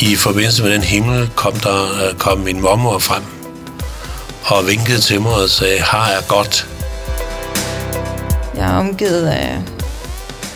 [0.00, 3.22] I forbindelse med den himmel kom, der, kom min mormor frem
[4.44, 6.68] og vinkede til mig og sagde, har jeg godt.
[8.54, 9.62] Jeg er omgivet af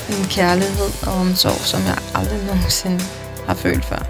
[0.09, 3.01] en kærlighed og omsorg, som jeg aldrig nogensinde
[3.47, 4.03] har følt før.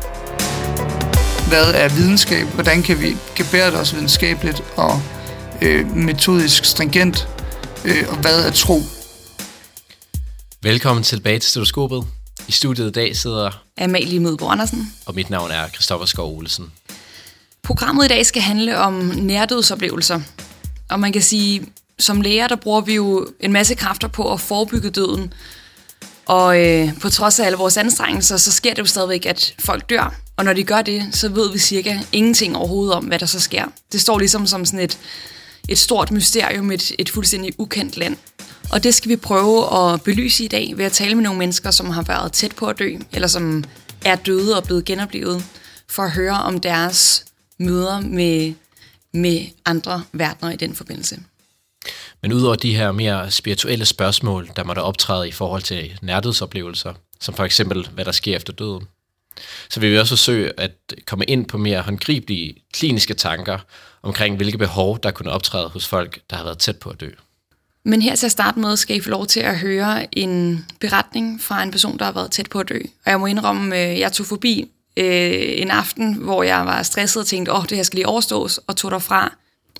[1.48, 2.46] Hvad er videnskab?
[2.46, 5.02] Hvordan kan vi gebære os videnskabeligt og
[5.62, 7.28] øh, metodisk stringent?
[7.84, 8.80] Øh, og hvad er tro?
[10.62, 12.19] Velkommen tilbage til Stetoskopet.
[12.48, 14.92] I studiet i dag sidder Amalie Mødbo Andersen.
[15.06, 16.72] Og mit navn er Christoffer Skov Olesen.
[17.62, 20.20] Programmet i dag skal handle om nærdødsoplevelser.
[20.90, 21.66] Og man kan sige,
[21.98, 25.32] som læger, der bruger vi jo en masse kræfter på at forebygge døden.
[26.26, 29.90] Og øh, på trods af alle vores anstrengelser, så sker det jo stadigvæk, at folk
[29.90, 30.14] dør.
[30.36, 33.40] Og når de gør det, så ved vi cirka ingenting overhovedet om, hvad der så
[33.40, 33.64] sker.
[33.92, 34.98] Det står ligesom som sådan et,
[35.68, 38.16] et stort mysterium, et, et fuldstændig ukendt land.
[38.72, 41.70] Og det skal vi prøve at belyse i dag ved at tale med nogle mennesker,
[41.70, 43.64] som har været tæt på at dø, eller som
[44.04, 45.44] er døde og blevet genoplevet,
[45.88, 47.24] for at høre om deres
[47.58, 48.54] møder med,
[49.12, 51.18] med andre verdener i den forbindelse.
[52.22, 56.94] Men udover de her mere spirituelle spørgsmål, der må der optræde i forhold til nærdødsoplevelser,
[57.20, 58.86] som for eksempel, hvad der sker efter døden,
[59.70, 60.72] så vil vi også forsøge at
[61.06, 63.58] komme ind på mere håndgribelige kliniske tanker
[64.02, 67.10] omkring, hvilke behov, der kunne optræde hos folk, der har været tæt på at dø.
[67.84, 71.40] Men her til at starte med skal I få lov til at høre en beretning
[71.40, 72.78] fra en person, der har været tæt på at dø.
[73.04, 77.20] Og jeg må indrømme, at jeg tog forbi øh, en aften, hvor jeg var stresset
[77.20, 79.34] og tænkte, åh, oh, det her skal lige overstås, og tog derfra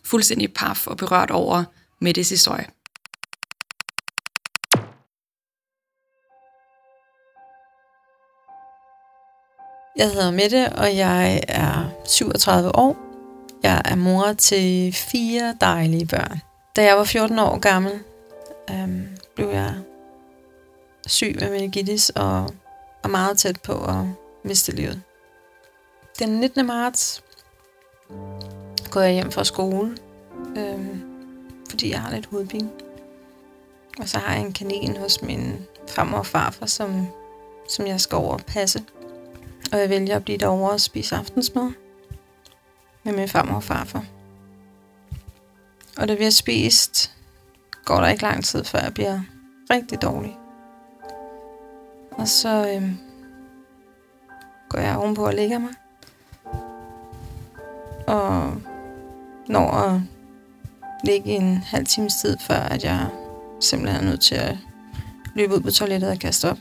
[0.05, 1.65] fuldstændig paf og berørt over
[2.01, 2.67] Mettes historie.
[9.97, 12.97] Jeg hedder Mette, og jeg er 37 år.
[13.63, 16.50] Jeg er mor til fire dejlige børn.
[16.77, 17.93] Da jeg var 14 år gammel,
[18.71, 19.75] øhm, blev jeg
[21.07, 22.51] syg med meningitis og
[23.03, 24.05] var meget tæt på at
[24.45, 25.03] miste livet.
[26.19, 26.67] Den 19.
[26.67, 27.25] marts
[28.91, 29.97] går jeg hjem fra skole,
[30.57, 31.03] øhm,
[31.71, 32.71] fordi jeg har lidt hovedpine.
[33.99, 37.07] Og så har jeg en kanin hos min farmor og farfar, som,
[37.69, 38.85] som jeg skal over og passe.
[39.73, 41.73] Og jeg vælger at blive derovre og spise aftensmad
[43.03, 44.05] med min farmor og farfar.
[46.01, 47.13] Og da vi har spist,
[47.85, 49.21] går der ikke lang tid, før jeg bliver
[49.71, 50.39] rigtig dårlig.
[52.11, 52.99] Og så øhm,
[54.69, 55.71] går jeg ovenpå og lægger mig.
[58.07, 58.55] Og
[59.49, 60.01] når at
[61.05, 63.09] ligge en halv times tid, før at jeg
[63.61, 64.57] simpelthen er nødt til at
[65.35, 66.59] løbe ud på toilettet og kaste op.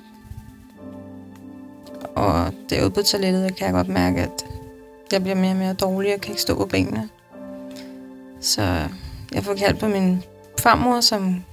[2.16, 4.46] Og derude på toilettet kan jeg godt mærke, at
[5.12, 7.10] jeg bliver mere og mere dårlig og kan ikke stå på benene.
[8.42, 8.88] Så
[9.34, 10.24] jeg får hjælp på min
[10.60, 11.44] farmor, som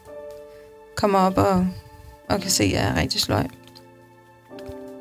[0.97, 1.66] kommer op og,
[2.28, 3.47] og kan se, at jeg er rigtig sløj.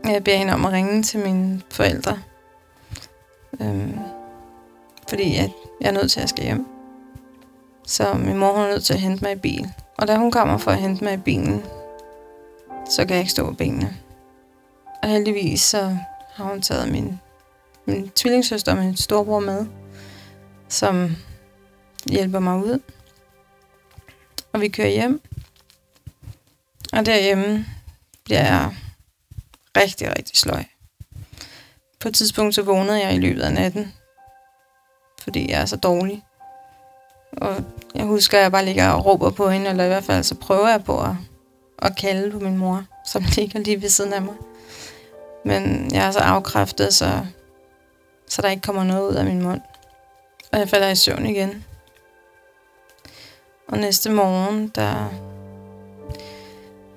[0.06, 2.20] Jeg beder hende om at ringe til mine forældre.
[3.62, 4.00] Øhm,
[5.10, 6.68] fordi jeg, jeg er nødt til at skal hjem.
[7.88, 9.70] Så min mor er nødt til at hente mig i bil.
[9.98, 11.64] Og da hun kommer for at hente mig i bilen,
[12.90, 13.98] så kan jeg ikke stå på benene.
[15.04, 15.98] Og heldigvis så
[16.34, 17.20] har hun taget min,
[17.86, 19.66] min tvillingssøster og min storebror med,
[20.70, 21.16] som
[22.10, 22.80] hjælper mig ud.
[24.54, 25.22] Og vi kører hjem.
[26.94, 27.66] Og derhjemme
[28.26, 28.76] bliver jeg
[29.78, 30.64] rigtig, rigtig sløj.
[32.00, 33.94] På et tidspunkt så vågnede jeg i løbet af natten,
[35.22, 36.24] fordi jeg er så dårlig.
[37.38, 37.64] Og
[37.96, 40.36] jeg husker, at jeg bare ligger og råber på hende, eller i hvert fald så
[40.36, 41.16] prøver jeg på at,
[41.80, 44.36] at kalde på min mor, som ligger lige ved siden af mig.
[45.46, 47.26] Men jeg er så afkræftet, så,
[48.30, 49.62] så der ikke kommer noget ud af min mund.
[50.52, 51.66] Og jeg falder i søvn igen.
[53.68, 55.10] Og næste morgen, der,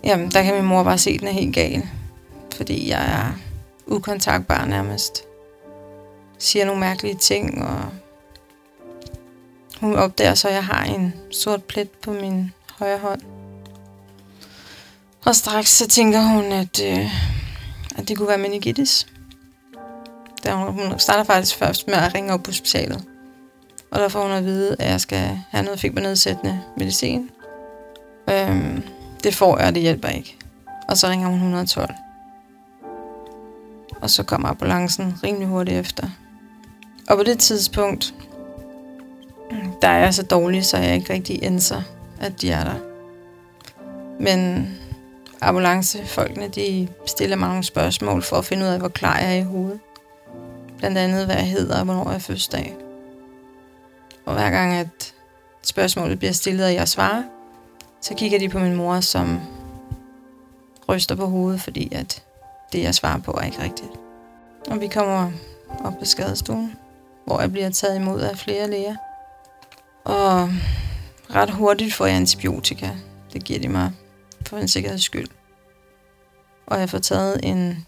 [0.04, 1.88] jamen, der kan min mor bare se, at den er helt gal.
[2.56, 3.38] Fordi jeg er
[3.86, 5.24] ukontaktbar nærmest.
[6.38, 7.84] Siger nogle mærkelige ting, og
[9.80, 13.20] hun opdager så, at jeg har en sort plet på min højre hånd.
[15.24, 17.10] Og straks så tænker hun, at, øh,
[17.96, 19.06] at det kunne være meningitis.
[20.42, 23.04] Der hun starter faktisk først med at ringe op på hospitalet.
[23.90, 27.30] Og der får hun at vide, at jeg skal have noget febernedsættende medicin.
[28.30, 28.82] Øhm,
[29.24, 30.36] det får jeg, og det hjælper ikke.
[30.88, 31.94] Og så ringer hun 112.
[34.00, 36.06] Og så kommer ambulancen rimelig hurtigt efter.
[37.08, 38.14] Og på det tidspunkt,
[39.82, 41.82] der er jeg så dårlig, så jeg ikke rigtig indser,
[42.20, 42.74] at de er der.
[44.20, 44.68] Men
[45.40, 49.40] ambulancefolkene, de stiller mig nogle spørgsmål for at finde ud af, hvor klar jeg er
[49.40, 49.80] i hovedet.
[50.78, 52.76] Blandt andet, hvad jeg hedder og hvornår jeg er fødselsdag.
[54.28, 55.14] Og hver gang, at
[55.62, 57.22] spørgsmålet bliver stillet, og jeg svarer,
[58.00, 59.40] så kigger de på min mor, som
[60.88, 62.24] ryster på hovedet, fordi at
[62.72, 63.90] det, jeg svarer på, er ikke rigtigt.
[64.70, 65.32] Og vi kommer
[65.84, 66.76] op på skadestuen,
[67.26, 68.96] hvor jeg bliver taget imod af flere læger.
[70.04, 70.48] Og
[71.34, 72.90] ret hurtigt får jeg antibiotika.
[73.32, 73.92] Det giver de mig
[74.46, 75.28] for en sikkerheds skyld.
[76.66, 77.86] Og jeg får taget en,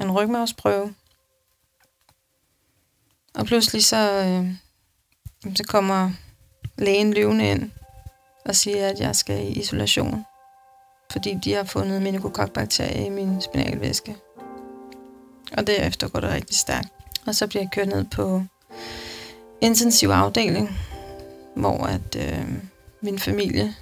[0.00, 0.94] en rygmavsprøve.
[3.34, 4.54] Og pludselig så, øh,
[5.54, 6.10] så kommer
[6.78, 7.70] lægen løvende ind
[8.44, 10.24] og siger, at jeg skal i isolation.
[11.12, 14.16] Fordi de har fundet meningokokbakterie i min spinalvæske.
[15.56, 16.88] Og derefter går det rigtig stærkt.
[17.26, 18.42] Og så bliver jeg kørt ned på
[19.60, 20.78] intensiv afdeling,
[21.56, 22.46] hvor at øh,
[23.02, 23.74] min familie,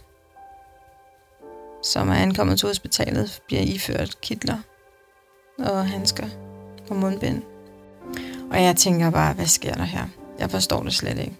[1.83, 4.59] som er ankommet til hospitalet, bliver iført kitler
[5.59, 6.27] og handsker
[6.91, 7.43] og mundbind.
[8.51, 10.05] Og jeg tænker bare, hvad sker der her?
[10.39, 11.37] Jeg forstår det slet ikke.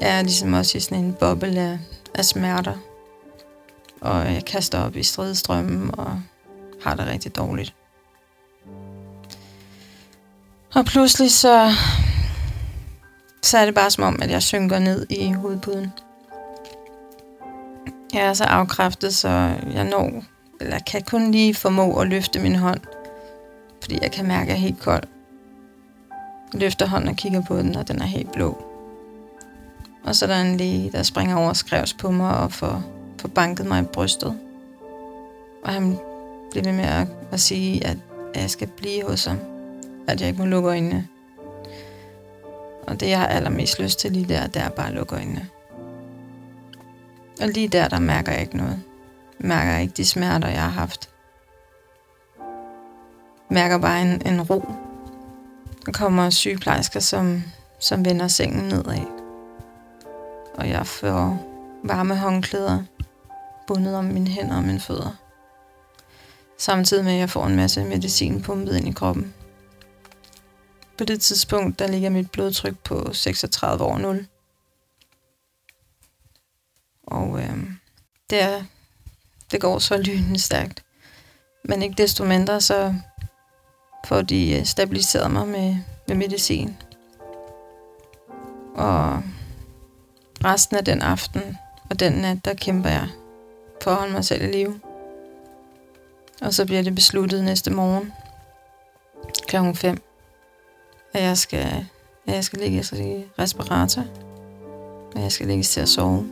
[0.00, 1.78] Jeg er ligesom også i sådan en boble af,
[2.14, 2.74] af smerter.
[4.00, 6.20] Og jeg kaster op i stridstrømmen og
[6.82, 7.74] har det rigtig dårligt.
[10.74, 11.72] Og pludselig så,
[13.42, 15.92] så er det bare som om, at jeg synker ned i hovedpuden.
[18.14, 19.28] Jeg er så afkræftet, så
[19.72, 20.24] jeg når,
[20.60, 22.80] eller kan kun lige formå at løfte min hånd,
[23.82, 25.02] fordi jeg kan mærke, at jeg er helt kold.
[26.52, 28.75] Jeg løfter hånden og kigger på den, og den er helt blå.
[30.06, 32.82] Og så er der en læge, der springer over og skrevs på mig og får,
[33.20, 34.38] får banket mig i brystet.
[35.64, 35.98] Og han
[36.50, 37.96] bliver ved med at, at sige, at,
[38.34, 39.38] at jeg skal blive hos ham.
[40.08, 41.08] At jeg ikke må lukke øjnene.
[42.86, 45.48] Og det, jeg har allermest lyst til lige der, det er bare at lukke øjnene.
[47.40, 48.82] Og lige der, der mærker jeg ikke noget.
[49.40, 51.08] Jeg mærker ikke de smerter, jeg har haft.
[53.50, 54.64] Mærker bare en, en ro.
[55.86, 57.42] Der kommer sygeplejersker, som,
[57.80, 59.15] som vender sengen nedad.
[60.56, 61.38] Og jeg får
[61.84, 62.84] varme håndklæder
[63.66, 65.16] bundet om mine hænder og mine fødder.
[66.58, 69.34] Samtidig med, at jeg får en masse medicin pumpet ind i kroppen.
[70.98, 74.26] På det tidspunkt, der ligger mit blodtryk på 36 over 0.
[77.06, 77.70] Og øh,
[78.30, 78.62] det, er,
[79.50, 80.84] det går så lynende stærkt.
[81.64, 82.94] Men ikke desto mindre, så
[84.06, 85.76] får de øh, stabiliseret mig med,
[86.08, 86.76] med medicin.
[88.74, 89.22] Og
[90.46, 91.58] resten af den aften
[91.90, 93.08] og den nat, der kæmper jeg
[93.82, 94.80] for at holde mig selv i live.
[96.42, 98.12] Og så bliver det besluttet næste morgen
[99.48, 100.02] klokken 5,
[101.12, 101.86] at jeg skal,
[102.26, 104.04] at jeg skal ligge i respirator,
[105.14, 106.28] og jeg skal ligge til at sove.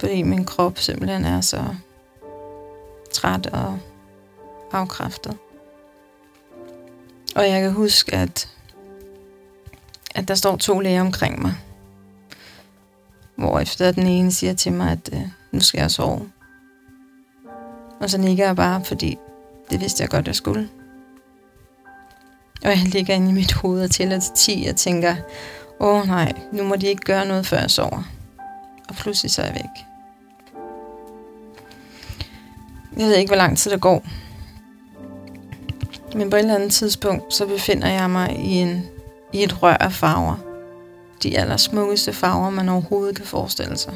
[0.00, 1.64] Fordi min krop simpelthen er så
[3.12, 3.78] træt og
[4.72, 5.36] afkræftet.
[7.36, 8.48] Og jeg kan huske, at,
[10.14, 11.54] at der står to læger omkring mig.
[13.38, 15.20] Hvor efter den ene siger til mig, at øh,
[15.52, 16.28] nu skal jeg sove.
[18.00, 19.18] Og så nikker jeg bare, fordi
[19.70, 20.68] det vidste jeg godt, jeg skulle.
[22.62, 25.16] Og jeg ligger inde i mit hoved og tæller til 10 og tænker,
[25.80, 28.02] åh nej, nu må de ikke gøre noget, før jeg sover.
[28.88, 29.84] Og pludselig så er jeg væk.
[32.96, 34.02] Jeg ved ikke, hvor lang tid det går.
[36.14, 38.86] Men på et eller andet tidspunkt, så befinder jeg mig i, en,
[39.32, 40.47] i et rør af farver.
[41.22, 43.94] De allersmukkeste farver, man overhovedet kan forestille sig.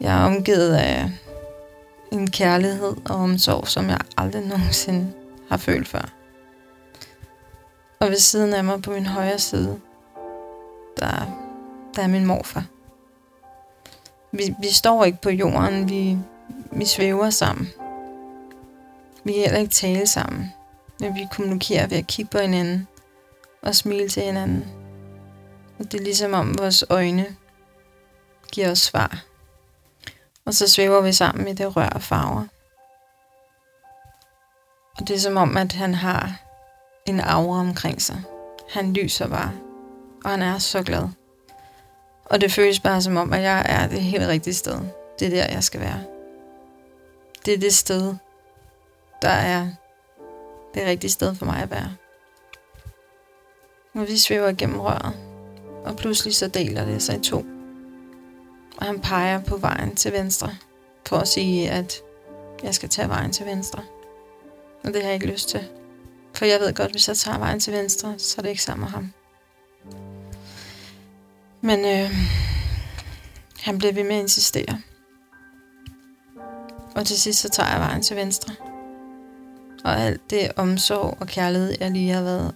[0.00, 1.10] Jeg er omgivet af
[2.12, 5.12] en kærlighed og omsorg, som jeg aldrig nogensinde
[5.48, 6.12] har følt før.
[8.00, 9.80] Og ved siden af mig på min højre side,
[10.96, 11.26] der,
[11.96, 12.64] der er min morfar.
[14.32, 16.18] Vi, vi står ikke på jorden, vi,
[16.72, 17.68] vi svæver sammen.
[19.24, 20.52] Vi kan heller ikke tale sammen,
[21.00, 22.88] men vi kommunikerer ved at kigge på hinanden
[23.62, 24.64] og smile til hinanden.
[25.78, 27.36] Og det er ligesom om vores øjne
[28.52, 29.24] giver os svar.
[30.44, 32.44] Og så svæver vi sammen i det rør af farver.
[34.98, 36.40] Og det er som om, at han har
[37.06, 38.22] en aura omkring sig.
[38.70, 39.52] Han lyser bare,
[40.24, 41.08] og han er så glad.
[42.24, 44.80] Og det føles bare som om, at jeg er det helt rigtige sted.
[45.18, 46.04] Det er der, jeg skal være.
[47.44, 48.14] Det er det sted,
[49.22, 49.68] der er
[50.74, 51.96] det rigtige sted for mig at være.
[53.94, 55.25] Og vi svæver igennem røret,
[55.86, 57.44] og pludselig så deler det sig i to.
[58.76, 60.54] Og han peger på vejen til venstre,
[61.06, 62.00] for at sige, at
[62.62, 63.82] jeg skal tage vejen til venstre.
[64.84, 65.68] Og det har jeg ikke lyst til.
[66.34, 68.84] For jeg ved godt, hvis jeg tager vejen til venstre, så er det ikke sammen
[68.84, 69.12] med ham.
[71.60, 72.10] Men øh,
[73.60, 74.80] han blev ved med at insistere.
[76.94, 78.54] Og til sidst så tager jeg vejen til venstre.
[79.84, 82.54] Og alt det omsorg og kærlighed, jeg lige har været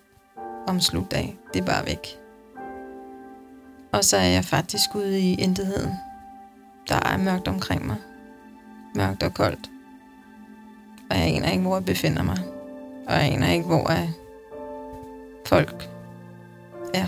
[0.68, 2.20] omslugt af, det er bare væk.
[3.92, 5.94] Og så er jeg faktisk ude i intetheden.
[6.88, 7.96] Der er mørkt omkring mig.
[8.94, 9.70] Mørkt og koldt.
[11.10, 12.38] Og jeg aner ikke, hvor jeg befinder mig.
[13.06, 14.08] Og jeg aner ikke, hvor er
[15.46, 15.88] folk
[16.94, 17.06] er.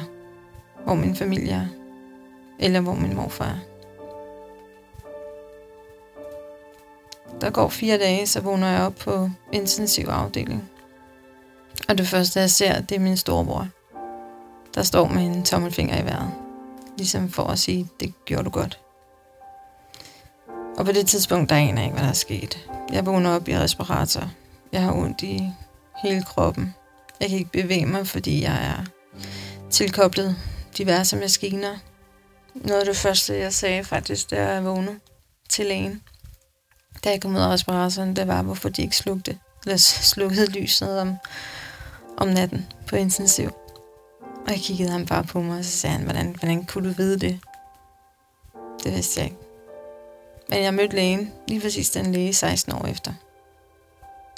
[0.85, 1.67] Hvor min familie er.
[2.59, 3.59] Eller hvor min morfar er.
[7.41, 10.71] Der går fire dage, så vågner jeg op på intensiv afdeling.
[11.89, 13.69] Og det første, jeg ser, det er min storebror,
[14.75, 16.31] der står med en tommelfinger i vejret.
[16.99, 18.79] Ligesom for at sige, det gjorde du godt.
[20.79, 22.69] Og på det tidspunkt, der aner jeg ikke, hvad der er sket.
[22.93, 24.31] Jeg vågner op i respirator.
[24.73, 25.51] Jeg har ondt i
[26.03, 26.75] hele kroppen.
[27.21, 28.85] Jeg kan ikke bevæge mig, fordi jeg er
[29.71, 30.37] tilkoblet
[30.79, 31.77] diverse maskiner.
[32.55, 34.99] Noget af det første, jeg sagde faktisk, da jeg vågnede
[35.49, 36.03] til lægen,
[37.05, 41.01] da jeg kom ud af respiratoren, det var, hvorfor de ikke slugte, eller slukkede lyset
[41.01, 41.17] om,
[42.17, 43.62] om natten på intensiv.
[44.47, 46.95] Og jeg kiggede ham bare på mig, og så sagde han, hvordan, hvordan kunne du
[46.95, 47.41] vide det?
[48.85, 49.39] Det vidste jeg ikke.
[50.49, 53.13] Men jeg mødte lægen, lige præcis den læge 16 år efter.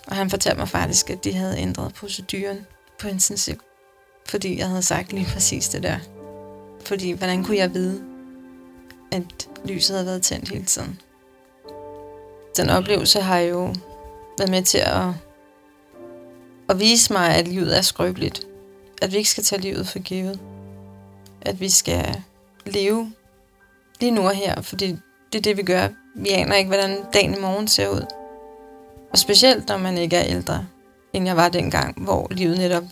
[0.07, 2.67] Og han fortalte mig faktisk, at de havde ændret proceduren
[3.01, 3.61] på intensiv.
[4.29, 5.99] Fordi jeg havde sagt lige præcis det der.
[6.85, 8.05] Fordi hvordan kunne jeg vide,
[9.13, 11.01] at lyset havde været tændt hele tiden?
[12.57, 13.75] Den oplevelse har jo
[14.39, 15.09] været med til at,
[16.69, 18.47] at vise mig, at livet er skrøbeligt.
[19.05, 20.41] At vi ikke skal tage livet for givet.
[21.43, 22.23] At vi skal
[22.67, 23.13] leve
[24.01, 24.97] lige nu og her, fordi
[25.33, 25.89] det er det, vi gør.
[26.17, 28.07] Vi aner ikke, hvordan dagen i morgen ser ud.
[29.13, 30.67] Og specielt, når man ikke er ældre,
[31.13, 32.85] end jeg var dengang, hvor livet netop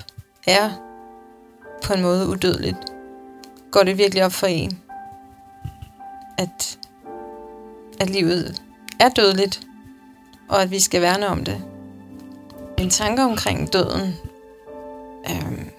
[0.47, 0.71] er
[1.83, 2.79] på en måde udødeligt.
[3.71, 4.81] Går det virkelig op for en,
[6.39, 6.79] at,
[8.01, 8.63] at livet
[9.01, 9.61] er dødeligt,
[10.49, 11.65] og at vi skal værne om det.
[12.79, 14.15] En tanke omkring døden
[15.31, 15.72] øhm,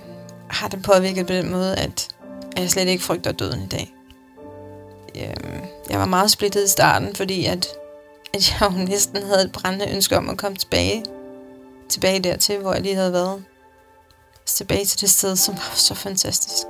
[0.53, 2.09] har det påvirket på den måde, at
[2.57, 3.93] jeg slet ikke frygter døden i dag.
[5.15, 7.67] Øhm, jeg var meget splittet i starten, fordi at,
[8.33, 11.05] at jeg jo næsten havde et brændende ønske om at komme tilbage.
[11.89, 13.43] Tilbage dertil, hvor jeg lige havde været.
[14.45, 16.67] Tilbage til det sted, som var så fantastisk.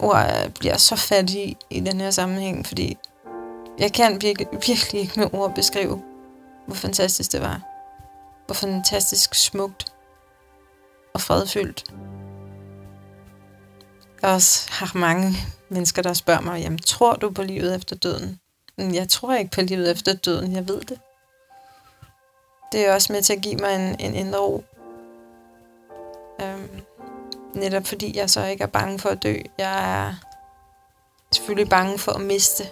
[0.00, 2.96] Ord bliver så fattig i den her sammenhæng, fordi
[3.78, 6.02] jeg kan virkelig, virkelig ikke med ord beskrive,
[6.66, 7.60] hvor fantastisk det var.
[8.46, 9.95] Hvor fantastisk smukt
[11.16, 11.84] og fredfyldt.
[14.22, 15.36] Jeg også har mange
[15.68, 18.40] mennesker, der spørger mig, jamen tror du på livet efter døden?
[18.78, 20.98] Jeg tror ikke på livet efter døden, jeg ved det.
[22.72, 24.64] Det er også med til at give mig en, en indre ro.
[26.42, 26.80] Øhm,
[27.54, 29.36] netop fordi jeg så ikke er bange for at dø.
[29.58, 30.14] Jeg er
[31.32, 32.64] selvfølgelig bange for at miste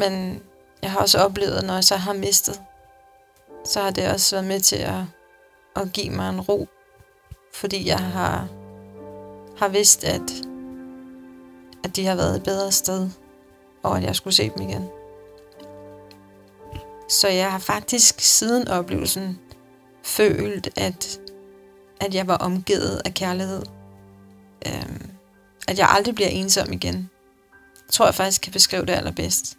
[0.00, 0.42] men
[0.82, 2.60] jeg har også oplevet, at når jeg så har mistet,
[3.64, 5.02] så har det også været med til at,
[5.76, 6.68] at give mig en ro.
[7.54, 8.48] Fordi jeg har,
[9.58, 10.32] har vidst, at,
[11.84, 13.10] at de har været et bedre sted,
[13.82, 14.88] og at jeg skulle se dem igen.
[17.08, 19.38] Så jeg har faktisk siden oplevelsen
[20.02, 21.20] følt, at,
[22.00, 23.62] at jeg var omgivet af kærlighed.
[24.66, 25.10] Øhm,
[25.68, 27.10] at jeg aldrig bliver ensom igen.
[27.86, 29.56] Jeg tror jeg faktisk kan beskrive det allerbedst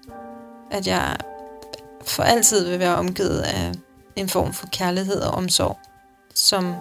[0.72, 1.18] at jeg
[2.06, 3.72] for altid vil være omgivet af
[4.16, 5.80] en form for kærlighed og omsorg,
[6.36, 6.76] som,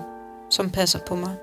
[0.50, 1.36] som passer på mig.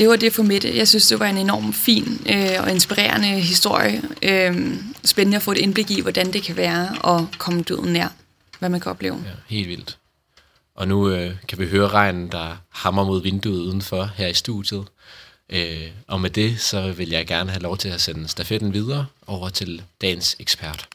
[0.00, 0.76] Det var det for Mette.
[0.76, 4.02] Jeg synes, det var en enorm fin øh, og inspirerende historie.
[4.22, 8.08] Øh, spændende at få et indblik i, hvordan det kan være at komme døden nær.
[8.58, 9.22] Hvad man kan opleve.
[9.26, 9.98] Ja, helt vildt.
[10.74, 14.84] Og nu øh, kan vi høre regnen, der hammer mod vinduet udenfor her i studiet.
[15.52, 19.06] Øh, og med det, så vil jeg gerne have lov til at sende stafetten videre
[19.26, 20.88] over til dagens ekspert.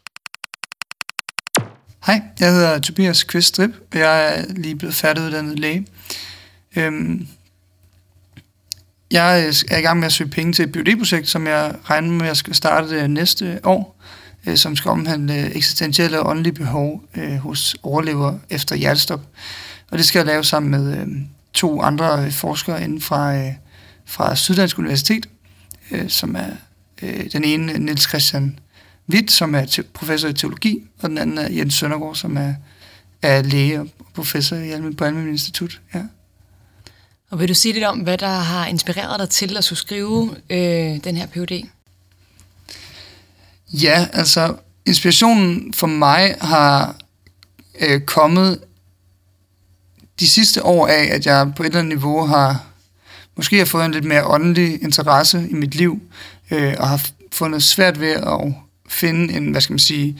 [2.05, 5.87] Hej, jeg hedder Tobias Kviststrip, og jeg er lige blevet færdiguddannet læge.
[6.75, 7.27] Øhm,
[9.11, 12.21] jeg er i gang med at søge penge til et biodiprojekt, som jeg regner med,
[12.21, 14.01] at jeg skal starte øh, næste år,
[14.47, 19.21] øh, som skal omhandle øh, eksistentielle og åndelige behov øh, hos overlever efter hjertestop.
[19.91, 21.07] Og det skal jeg lave sammen med øh,
[21.53, 23.53] to andre øh, forskere inden fra, øh,
[24.05, 25.29] fra Syddansk Universitet,
[25.91, 26.49] øh, som er
[27.01, 28.59] øh, den ene Niels Christian
[29.09, 32.53] Witt, som er professor i teologi, og den anden er Jens Søndergaard, som er,
[33.21, 35.81] er læge og professor i Almen, på Almen Institut.
[35.93, 36.01] Ja.
[37.29, 40.35] Og vil du sige lidt om, hvad der har inspireret dig til at skulle skrive
[40.49, 41.67] øh, den her PhD?
[43.73, 46.95] Ja, altså inspirationen for mig har
[47.79, 48.59] øh, kommet
[50.19, 52.65] de sidste år af, at jeg på et eller andet niveau har
[53.37, 56.01] måske har fået en lidt mere åndelig interesse i mit liv,
[56.51, 58.53] øh, og har fundet svært ved at
[58.89, 60.19] finde en, hvad skal man sige,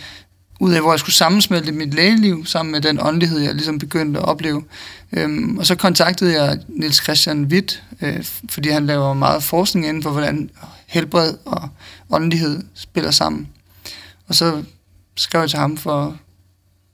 [0.60, 4.20] ud af, hvor jeg skulle sammensmelte mit lægeliv sammen med den åndelighed, jeg ligesom begyndte
[4.20, 4.64] at opleve.
[5.12, 10.04] Øhm, og så kontaktede jeg Nils Christian Witt, øh, fordi han laver meget forskning inden
[10.04, 10.50] for, hvordan
[10.88, 11.70] helbred og
[12.12, 13.48] åndelighed spiller sammen.
[14.28, 14.64] Og så
[15.16, 16.18] skrev jeg til ham for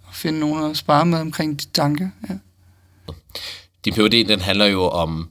[0.09, 2.09] at finde nogen at spare med omkring de tanker.
[2.29, 2.35] Ja.
[3.85, 5.29] Din PhD, den handler jo om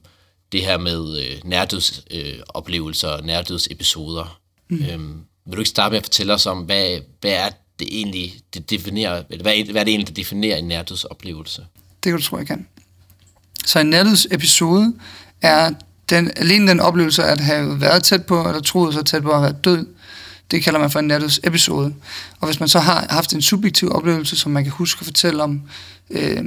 [0.51, 4.39] det her med øh, nærdødsoplevelser, øh, nærdødsepisoder.
[4.69, 4.83] Mm.
[4.83, 8.33] Øhm, vil du ikke starte med at fortælle os om, hvad, hvad er det egentlig,
[8.53, 11.65] det definerer, eller hvad, hvad er det egentlig, der definerer en nærdødsoplevelse?
[12.03, 12.67] Det kan du tro, jeg kan.
[13.65, 14.93] Så en nærdødsepisode
[15.41, 15.71] er
[16.09, 19.41] den, alene den oplevelse at have været tæt på, eller troet sig tæt på at
[19.41, 19.87] være død,
[20.51, 21.93] det kalder man for en nærdødsepisode.
[22.39, 25.43] Og hvis man så har haft en subjektiv oplevelse, som man kan huske at fortælle
[25.43, 25.61] om
[26.09, 26.43] øh,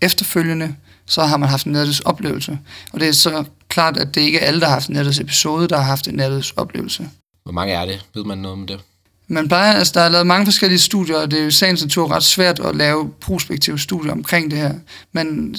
[0.00, 0.76] efterfølgende,
[1.12, 2.58] så har man haft en nærdødsoplevelse.
[2.92, 5.68] Og det er så klart, at det ikke er alle, der har haft en nærdødsepisode,
[5.68, 7.10] der har haft en nærdødsoplevelse.
[7.42, 8.06] Hvor mange er det?
[8.14, 8.80] Ved man noget om det?
[9.28, 12.10] Man plejer, altså der er lavet mange forskellige studier, og det er jo sagens natur
[12.10, 14.74] ret svært at lave prospektive studier omkring det her.
[15.12, 15.56] Men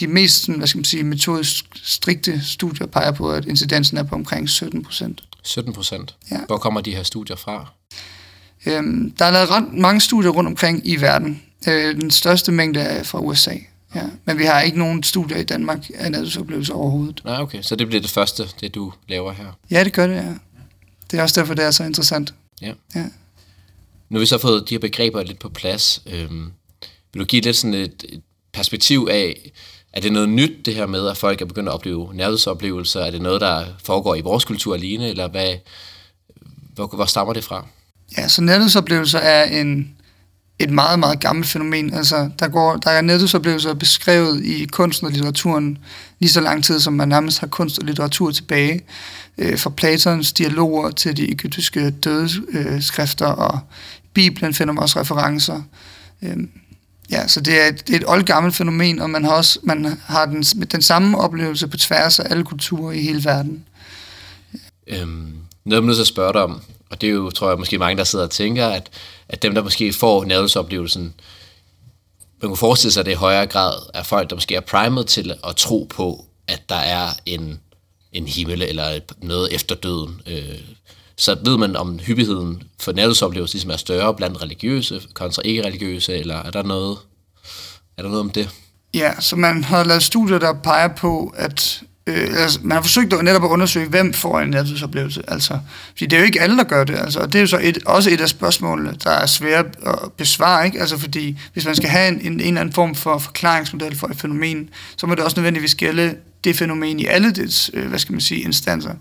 [0.00, 4.14] de mest hvad skal man sige, metodisk strikte studier peger på, at incidensen er på
[4.14, 5.22] omkring 17 procent.
[5.42, 6.14] 17 procent?
[6.30, 6.38] Ja.
[6.46, 7.66] Hvor kommer de her studier fra?
[8.66, 11.42] Øhm, der er lavet ret mange studier rundt omkring i verden.
[11.68, 13.54] Øh, den største mængde er fra USA.
[13.94, 14.02] Ja.
[14.24, 17.20] Men vi har ikke nogen studier i Danmark af nærdødsoplevelser overhovedet.
[17.24, 17.62] Nej, okay.
[17.62, 19.58] Så det bliver det første, det du laver her?
[19.70, 20.34] Ja, det gør det, ja.
[21.10, 22.34] Det er også derfor, det er så interessant.
[22.62, 22.72] Ja.
[22.94, 23.04] ja.
[24.08, 26.02] Nu har vi så fået de her begreber lidt på plads.
[26.06, 26.52] Øhm,
[27.12, 28.22] vil du give lidt sådan et, et
[28.52, 29.52] perspektiv af,
[29.92, 33.00] er det noget nyt, det her med, at folk er begyndt at opleve nærhedsoplevelser?
[33.00, 35.54] Er det noget, der foregår i vores kultur alene, eller hvad,
[36.74, 37.66] hvor, hvor stammer det fra?
[38.18, 39.96] Ja, så nærhedsoplevelser er en,
[40.58, 41.94] et meget, meget gammelt fænomen.
[41.94, 45.78] Altså, der, går, der er nærhedsoplevelser beskrevet i kunsten og litteraturen
[46.18, 48.80] lige så lang tid, som man nærmest har kunst og litteratur tilbage.
[49.38, 53.58] Øh, fra Platons dialoger til de egyptiske dødeskrifter, øh, og
[54.14, 55.62] Bibelen finder man også referencer.
[56.22, 56.36] Øh,
[57.12, 59.98] Ja, så det er, et, det er et oldgammelt fænomen, og man har også man
[60.04, 63.64] har den, den samme oplevelse på tværs af alle kulturer i hele verden.
[64.86, 65.34] Øhm,
[65.64, 66.60] noget, jeg nødt til at spørge dig om,
[66.92, 68.90] og det er jo, tror jeg, måske mange, der sidder og tænker, at,
[69.28, 71.14] at dem, der måske får nærhedsoplevelsen,
[72.42, 75.06] man kunne forestille sig, at det i højere grad er folk, der måske er primet
[75.06, 77.60] til at tro på, at der er en,
[78.12, 80.20] en himmel eller noget efter døden.
[80.26, 80.58] Øh,
[81.16, 86.36] så ved man om hyppigheden for nærhedsoplevelsen ligesom er større blandt religiøse kontra ikke-religiøse, eller
[86.36, 86.98] er der noget,
[87.96, 88.48] er der noget om det?
[88.94, 93.12] Ja, så man har lavet studier, der peger på, at øh, altså, man har forsøgt
[93.12, 95.22] at netop at undersøge, hvem får en nærhedsoplevelse.
[95.28, 96.98] Altså, fordi det er jo ikke alle, der gør det.
[96.98, 99.98] Altså, og det er jo så et, også et af spørgsmålene, der er svært at
[100.16, 100.66] besvare.
[100.66, 100.80] Ikke?
[100.80, 104.06] Altså, fordi hvis man skal have en, en, en eller anden form for forklaringsmodel for
[104.06, 107.98] et fænomen, så må det også nødvendigvis gælde det fænomen i alle dets, øh, hvad
[107.98, 108.94] skal man sige, instanser.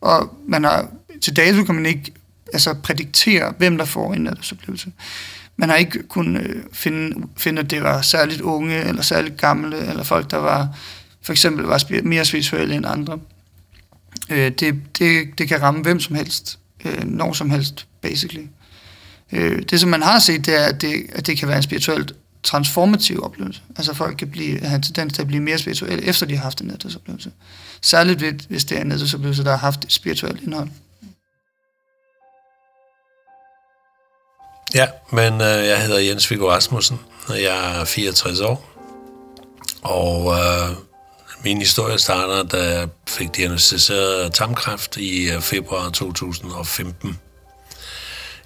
[0.00, 0.88] Og man har
[1.22, 2.12] til dato kan man ikke
[2.52, 4.92] altså, prædiktere, hvem der får en nærhedsoplevelse.
[5.56, 9.78] Man har ikke kunnet øh, finde, finde, at det var særligt unge, eller særligt gamle,
[9.78, 10.68] eller folk, der var
[11.26, 13.18] for eksempel var mere spirituelle end andre.
[14.30, 18.46] Øh, det, det, det kan ramme hvem som helst, øh, når som helst, basically.
[19.32, 21.62] Øh, det, som man har set, det er, at det, at det kan være en
[21.62, 22.12] spirituelt
[22.42, 23.60] transformativ oplevelse.
[23.76, 26.42] Altså folk kan blive, have en tendens til at blive mere spirituelle, efter de har
[26.42, 27.32] haft en nedtidsoplevelse.
[27.82, 30.68] Særligt hvis det er en nedtidsoplevelse, der har haft et spirituelt indhold.
[34.74, 38.70] Ja, men øh, jeg hedder Jens Viggo Rasmussen, og jeg er 64 år.
[39.82, 40.76] Og øh,
[41.44, 47.18] min historie starter, da jeg fik diagnostiseret tarmkræft i øh, februar 2015.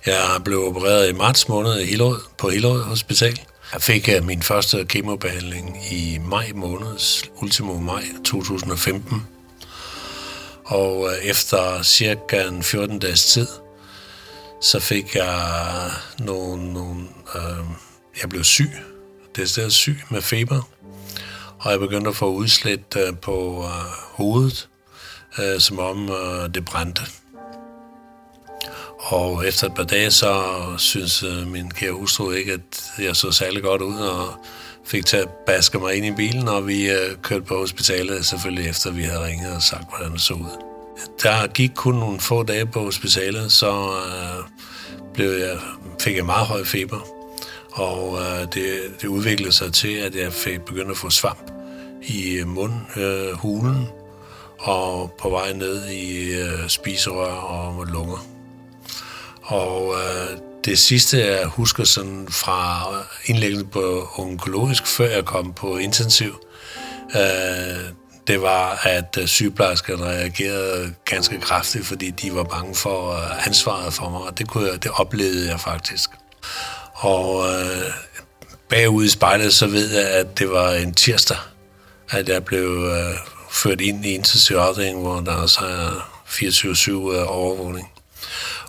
[0.06, 3.40] Jeg blev opereret i marts måned i Hillerød, på Hillerød Hospital.
[3.72, 9.26] Jeg fik øh, min første kemobehandling i maj måned, ultimo maj 2015.
[10.64, 13.46] Og øh, efter cirka en 14 dages tid,
[14.62, 17.00] så fik jeg nogle, nogle
[17.34, 17.64] øh,
[18.22, 18.70] jeg blev syg,
[19.36, 20.62] det er stedet syg med feber,
[21.60, 24.68] og jeg begyndte at få udslæt øh, på øh, hovedet,
[25.38, 27.02] øh, som om øh, det brændte.
[28.98, 30.42] Og efter et par dage, så
[30.78, 34.34] synes øh, min kære hustru ikke, at jeg så særlig godt ud, og
[34.84, 38.70] fik til at baske mig ind i bilen, og vi øh, kørte på hospitalet, selvfølgelig
[38.70, 40.64] efter vi havde ringet og sagt, hvordan det så ud.
[41.22, 44.44] Der gik kun nogle få dage på hospitalet, så øh,
[45.14, 45.58] blev jeg,
[46.00, 47.19] fik jeg meget høj feber.
[47.80, 51.50] Og øh, det, det udviklede sig til, at jeg fik begyndt at få svamp
[52.02, 53.88] i mundhulen øh, øh
[54.58, 58.26] og på vej ned i øh, spiserør og lunger.
[59.42, 62.86] Og øh, det sidste, jeg husker sådan fra
[63.26, 66.44] indlæggelsen på onkologisk, før jeg kom på intensiv,
[67.14, 67.92] øh,
[68.26, 73.92] det var, at øh, sygeplejerskerne reagerede ganske kraftigt, fordi de var bange for øh, ansvaret
[73.92, 76.10] for mig, og det, kunne jeg, det oplevede jeg faktisk.
[77.00, 77.92] Og øh,
[78.68, 81.36] bagud i spejlet, så ved jeg, at det var en tirsdag,
[82.10, 83.14] at jeg blev øh,
[83.50, 87.92] ført ind i intensiv afdeling, hvor der også er 24-7 øh, overvågning.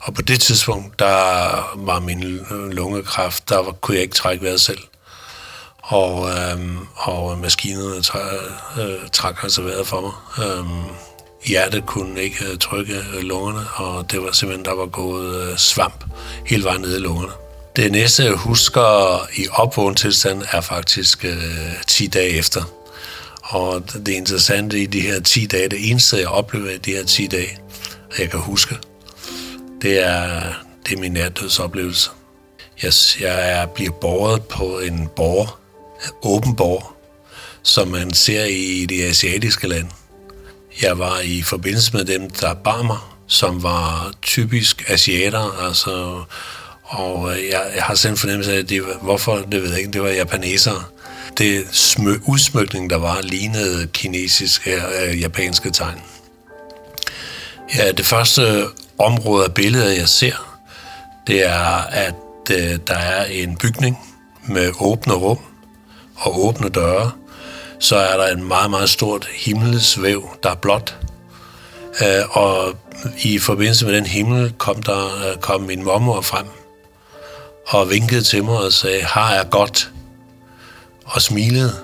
[0.01, 4.61] Og på det tidspunkt, der var min lungekræft, der var, kunne jeg ikke trække vejret
[4.61, 4.79] selv.
[5.81, 8.19] Og, øhm, og maskinerne træ,
[8.79, 10.45] øh, trak altså vejret for mig.
[10.47, 10.83] Øhm,
[11.45, 15.57] hjertet kunne ikke øh, trykke øh, lungerne, og det var simpelthen, der var gået øh,
[15.57, 16.03] svamp
[16.45, 17.31] hele vejen ned i lungerne.
[17.75, 22.61] Det næste, jeg husker i opvågen tilstand, er faktisk øh, 10 dage efter.
[23.41, 27.05] Og det interessante i de her 10 dage, det eneste, jeg oplever i de her
[27.05, 27.57] 10 dage,
[28.19, 28.77] jeg kan huske,
[29.81, 30.41] det er,
[30.85, 32.09] det er min nærdødsoplevelse.
[32.83, 35.59] Jeg, jeg er, bliver båret på en borger,
[36.23, 36.95] åben borger,
[37.63, 39.89] som man ser i de asiatiske lande.
[40.81, 46.23] Jeg var i forbindelse med dem, der bar mig, som var typisk asiater, altså,
[46.91, 49.79] og øh, jeg, jeg har selv en fornemmelse af, at det, hvorfor, det ved jeg
[49.79, 50.83] ikke, det var japanesere.
[51.37, 56.01] Det smø, udsmykning, der var, lignede kinesiske, øh, japanske tegn.
[57.77, 58.65] Ja, det første
[58.97, 60.59] område af billedet, jeg ser,
[61.27, 62.15] det er, at
[62.51, 63.97] øh, der er en bygning
[64.47, 65.39] med åbne rum
[66.15, 67.11] og åbne døre.
[67.79, 70.97] Så er der en meget, meget stort himmelsvæv, der er blåt.
[72.01, 72.75] Øh, og
[73.23, 76.45] i forbindelse med den himmel kom, der, øh, kom min mormor frem
[77.67, 79.91] og vinkede til mig og sagde, har jeg godt,
[81.05, 81.75] og smilede.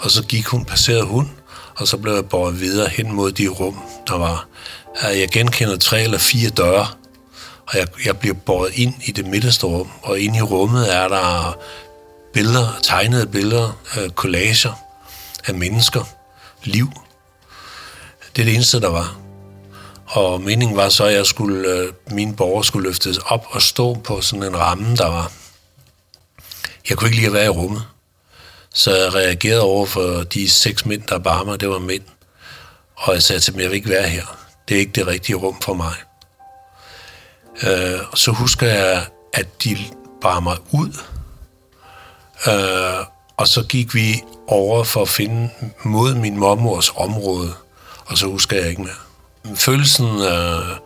[0.00, 1.30] Og så gik hun, passerede hun,
[1.76, 4.46] og så blev jeg båret videre hen mod de rum, der var.
[5.02, 6.86] Jeg genkender tre eller fire døre,
[7.66, 11.08] og jeg, jeg bliver båret ind i det midterste rum, og inde i rummet er
[11.08, 11.56] der
[12.32, 14.72] billeder, tegnede billeder, øh, collager
[15.46, 16.04] af mennesker,
[16.64, 16.92] liv.
[18.36, 19.23] Det er det eneste, der var.
[20.14, 23.94] Og meningen var så, at jeg skulle, øh, mine borger skulle løftes op og stå
[23.94, 25.32] på sådan en ramme, der var.
[26.88, 27.82] Jeg kunne ikke lide at være i rummet.
[28.74, 32.02] Så jeg reagerede over for de seks mænd, der bar mig, det var mænd.
[32.94, 34.24] Og jeg sagde til dem, jeg vil ikke være her.
[34.68, 35.94] Det er ikke det rigtige rum for mig.
[37.62, 39.76] Øh, så husker jeg, at de
[40.20, 40.98] bar mig ud.
[42.46, 45.50] Øh, og så gik vi over for at finde
[45.84, 47.54] mod min mormors område.
[48.06, 49.03] Og så husker jeg ikke mere.
[49.54, 50.76] Følelsen øh,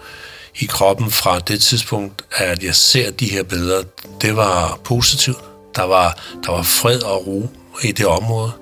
[0.58, 3.82] i kroppen fra det tidspunkt, at jeg ser de her billeder,
[4.20, 5.38] det var positivt.
[5.76, 7.48] Der var, der var fred og ro
[7.82, 8.52] i det område.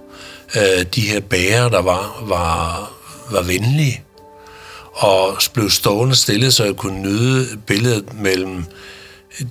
[0.57, 2.93] Øh, de her bærer, der var, var,
[3.31, 4.03] var venlige
[4.93, 8.65] og blev stående stille, så jeg kunne nyde billedet mellem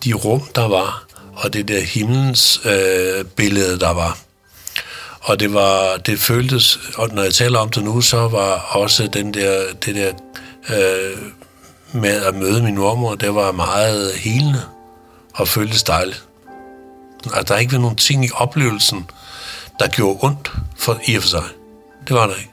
[0.04, 4.25] de rum, der var, og det der himlens øh, billede, der var.
[5.26, 9.08] Og det var, det føltes, og når jeg taler om det nu, så var også
[9.08, 10.14] den der, det der
[10.70, 11.18] øh,
[11.94, 14.62] med at møde min mormor, det var meget helende
[15.34, 16.26] og føltes dejligt.
[17.34, 19.10] Og der er ikke været nogen ting i oplevelsen,
[19.80, 21.44] der gjorde ondt for i og for sig.
[22.08, 22.52] Det var der ikke.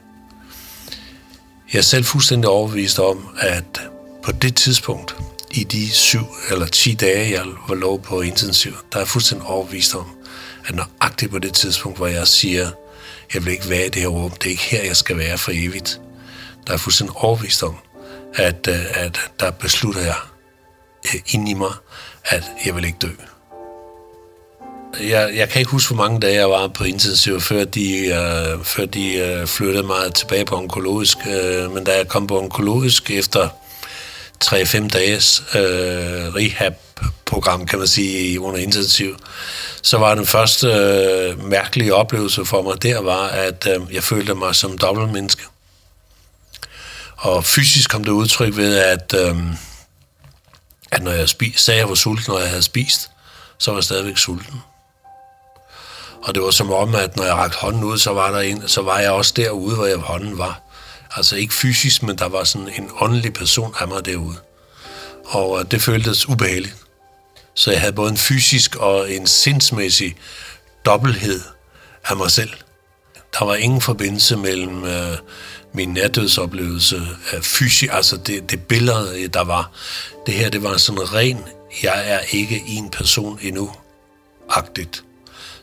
[1.73, 3.81] Jeg er selv fuldstændig overbevist om, at
[4.23, 5.15] på det tidspunkt,
[5.51, 9.47] i de syv eller ti dage, jeg var lov på intensiv, der er jeg fuldstændig
[9.47, 10.05] overbevist om,
[10.65, 12.71] at nøjagtigt på det tidspunkt, hvor jeg siger,
[13.33, 15.37] jeg vil ikke være i det her rum, det er ikke her, jeg skal være
[15.37, 16.01] for evigt,
[16.67, 17.75] der er fuldstændig overvist om,
[18.35, 20.15] at, øh, at der beslutter jeg
[21.05, 21.71] øh, ind i mig,
[22.25, 23.09] at jeg vil ikke dø.
[25.01, 28.63] Jeg, jeg kan ikke huske, hvor mange dage jeg var på intensiv, før de, øh,
[28.63, 31.17] før de øh, flyttede mig tilbage på onkologisk.
[31.27, 33.49] Øh, men da jeg kom på onkologisk efter
[34.43, 35.61] 3-5 dages øh,
[36.35, 36.73] rehab
[37.33, 39.17] program, kan man sige, under intensiv,
[39.81, 44.35] så var den første øh, mærkelige oplevelse for mig der var, at øh, jeg følte
[44.35, 45.43] mig som dobbeltmenneske.
[47.17, 49.37] Og fysisk kom det udtryk ved, at, øh,
[50.91, 53.09] at når jeg spiste, sagde, at jeg var sulten, når jeg havde spist,
[53.57, 54.61] så var jeg stadigvæk sulten.
[56.23, 58.67] Og det var som om, at når jeg rakte hånden ud, så var, der en,
[58.67, 60.61] så var jeg også derude, hvor jeg hånden var.
[61.15, 64.37] Altså ikke fysisk, men der var sådan en åndelig person af mig derude.
[65.25, 66.82] Og øh, det føltes ubehageligt.
[67.55, 70.15] Så jeg havde både en fysisk og en sindsmæssig
[70.85, 71.41] dobbelthed
[72.05, 72.53] af mig selv.
[73.39, 75.17] Der var ingen forbindelse mellem øh,
[75.73, 79.71] min nærdødsoplevelse af fysisk, altså det, det billede, der var.
[80.25, 81.37] Det her, det var sådan ren,
[81.83, 83.71] jeg er ikke en person endnu,
[84.49, 85.03] agtigt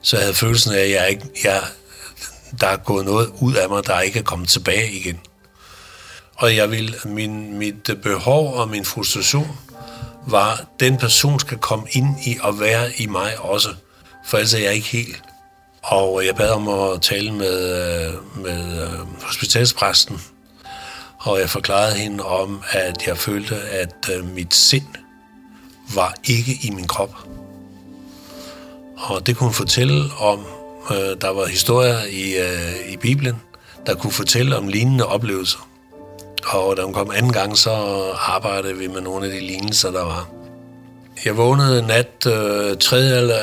[0.03, 1.63] så jeg havde følelsen af, at jeg ikke, jeg,
[2.61, 5.21] der er gået noget ud af mig, der ikke er kommet tilbage igen.
[6.35, 9.59] Og jeg vil, min, mit behov og min frustration
[10.27, 13.69] var, den person skal komme ind i og være i mig også,
[14.27, 15.23] for ellers er jeg ikke helt.
[15.83, 17.59] Og jeg bad om at tale med,
[18.07, 20.21] øh, med øh, hospitalspræsten,
[21.19, 24.87] og jeg forklarede hende om, at jeg følte, at øh, mit sind
[25.95, 27.15] var ikke i min krop.
[28.97, 30.47] Og det kunne fortælle om,
[31.21, 32.35] der var historier i,
[32.93, 33.37] i Bibelen,
[33.87, 35.70] der kunne fortælle om lignende oplevelser.
[36.47, 37.71] Og da hun kom anden gang, så
[38.19, 40.29] arbejdede vi med nogle af de lignelser, der var.
[41.25, 43.43] Jeg vågnede nat øh, tredje, eller,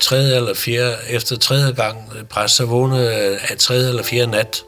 [0.00, 4.62] tredje eller fjerde, efter tredje gang øh, præst, så vågnede jeg tredje eller fjerde nat.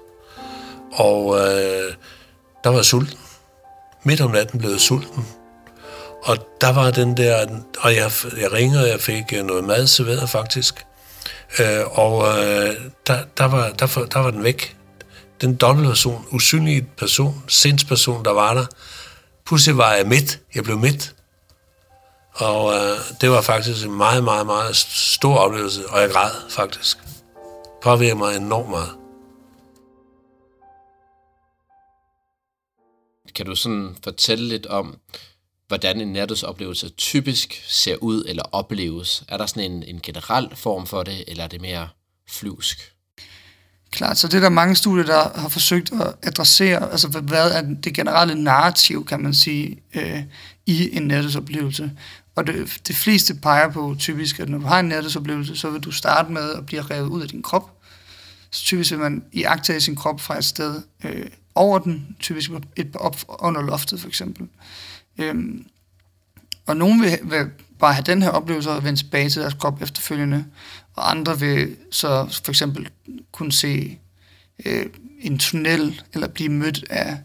[0.92, 1.92] Og øh,
[2.64, 3.18] der var sulten.
[4.03, 5.27] Midt om natten blev jeg sulten.
[6.22, 7.46] Og der var den der,
[7.79, 10.87] og jeg, jeg ringede, og jeg fik øh, noget mad serveret faktisk.
[11.59, 12.74] Øh, og øh,
[13.07, 14.77] der, der, var, der, der var den væk.
[15.45, 18.67] Den dobbeltperson, usynlige person, sindsperson, der var der.
[19.47, 20.41] Pludselig var jeg midt.
[20.55, 21.15] Jeg blev midt.
[22.33, 26.99] Og øh, det var faktisk en meget, meget, meget stor oplevelse, og jeg græd faktisk.
[27.83, 28.91] Påvirker mig enormt meget.
[33.35, 34.99] Kan du sådan fortælle lidt om,
[35.69, 39.25] hvordan en nærdødsoplevelse typisk ser ud eller opleves?
[39.29, 41.89] Er der sådan en, en generel form for det, eller er det mere
[42.29, 42.94] flyvsk?
[43.95, 47.63] Klart, så det er der mange studier, der har forsøgt at adressere, altså hvad er
[47.63, 50.23] det generelle narrativ, kan man sige, øh,
[50.67, 51.93] i en nettesoplevelse.
[52.35, 55.81] Og det, det fleste peger på typisk, at når du har en nettesoplevelse, så vil
[55.81, 57.83] du starte med at blive revet ud af din krop.
[58.51, 62.97] Så typisk vil man iagtage sin krop fra et sted øh, over den, typisk et
[62.97, 64.49] op under loftet for eksempel.
[65.19, 65.67] Øhm,
[66.67, 69.83] og nogen vil, vil bare have den her oplevelse og vende tilbage til deres krop
[69.83, 70.45] efterfølgende,
[70.95, 72.89] og andre vil så for eksempel
[73.33, 73.99] kunne se
[74.67, 74.87] øh,
[75.21, 77.19] en tunnel eller blive mødt af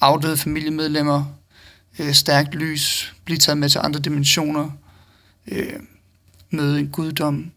[0.00, 1.24] afdøde familiemedlemmer,
[1.98, 4.70] øh, stærkt lys, blive taget med til andre dimensioner,
[5.46, 5.80] øh,
[6.50, 7.50] møde en guddom,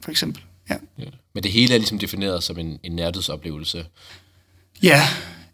[0.00, 0.42] for eksempel.
[0.70, 0.76] Ja.
[0.98, 1.04] ja.
[1.32, 3.86] Men det hele er ligesom defineret som en, en nærhedsoplevelse.
[4.82, 5.02] Ja,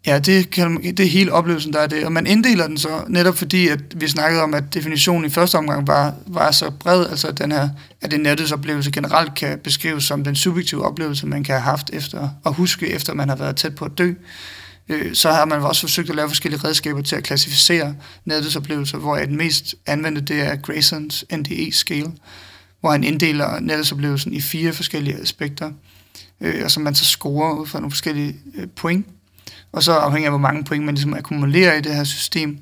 [0.05, 2.05] ja det, kan, det er hele oplevelsen, der er det.
[2.05, 5.55] Og man inddeler den så netop fordi, at vi snakkede om, at definitionen i første
[5.55, 7.69] omgang var, var så bred, altså den her,
[8.01, 12.29] at en nærhedsoplevelse generelt kan beskrives som den subjektive oplevelse, man kan have haft efter
[12.45, 14.13] at huske, efter man har været tæt på at dø.
[14.89, 19.15] Øh, så har man også forsøgt at lave forskellige redskaber til at klassificere nærhedsoplevelser, hvor
[19.15, 22.11] den mest anvendte det er Graysons NDE-scale,
[22.79, 25.71] hvor han inddeler nærhedsoplevelsen i fire forskellige aspekter,
[26.41, 29.05] øh, og som man så scorer ud fra nogle forskellige øh, point.
[29.71, 32.59] Og så afhængig af, hvor mange point man ligesom akkumulerer i det her system,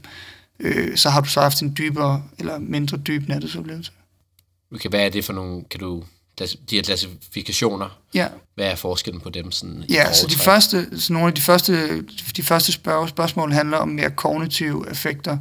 [0.59, 3.91] øh, så har du så haft en dybere eller mindre dyb nærhedsoplevelse.
[4.73, 6.03] Okay, hvad er det for nogle, kan du
[6.39, 7.99] de her klassifikationer.
[8.13, 8.27] Ja.
[8.55, 9.51] Hvad er forskellen på dem?
[9.51, 12.01] Sådan ja, så de første, så nogle af de første,
[12.35, 15.37] de første spørg, spørgsmål handler om mere kognitive effekter,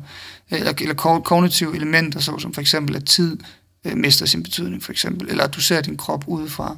[0.51, 3.39] eller, eller kognitive elementer, såsom for eksempel, at tid
[3.85, 6.77] øh, mister sin betydning, for eksempel, eller at du ser din krop udefra.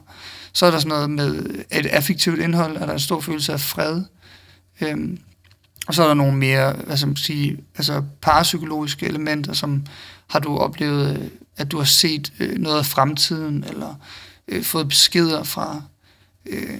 [0.52, 3.60] Så er der sådan noget med et affektivt indhold, er der en stor følelse af
[3.60, 4.02] fred.
[4.80, 5.18] Øhm,
[5.86, 9.86] og så er der nogle mere, hvad skal man sige, altså parapsykologiske elementer, som
[10.26, 13.94] har du oplevet øh, at du har set øh, noget af fremtiden, eller
[14.48, 15.82] øh, fået beskeder fra
[16.46, 16.74] øh,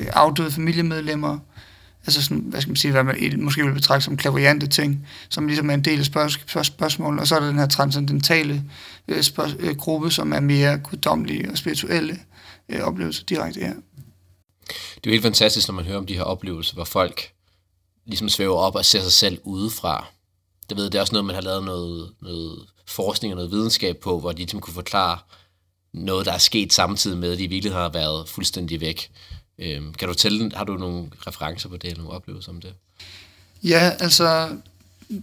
[0.00, 1.38] øh afdøde familiemedlemmer,
[2.06, 5.46] altså sådan, hvad skal man sige, hvad man måske vil betragte som klaverjante ting, som
[5.46, 8.64] ligesom er en del af spørg- spørgsmål, og så er der den her transcendentale
[9.08, 12.18] øh, spørg- øh, gruppe, som er mere guddommelige og spirituelle
[12.68, 13.74] øh, oplevelser direkte her.
[14.94, 17.32] Det er jo helt fantastisk, når man hører om de her oplevelser, hvor folk
[18.06, 20.06] ligesom svæver op og ser sig selv udefra.
[20.68, 23.96] Det ved, det er også noget, man har lavet noget, noget forskning og noget videnskab
[23.96, 25.18] på, hvor de ligesom kunne forklare
[25.92, 29.10] noget, der er sket samtidig med, at de virkelig har været fuldstændig væk.
[29.58, 32.74] Øhm, kan du tælle, har du nogle referencer på det, eller nogle oplevelser om det?
[33.62, 34.56] Ja, altså,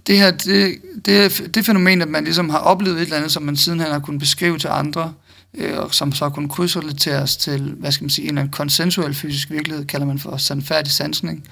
[0.08, 3.44] det her, det, det, det fænomen, at man ligesom har oplevet et eller andet, som
[3.44, 5.27] man sidenhen har kunnet beskrive til andre, øh,
[5.58, 8.54] Øh, og som så kunne kunnet krydsrelateres til, hvad skal man sige, en eller anden
[8.54, 11.48] konsensuel fysisk virkelighed, kalder man for sandfærdig sansning.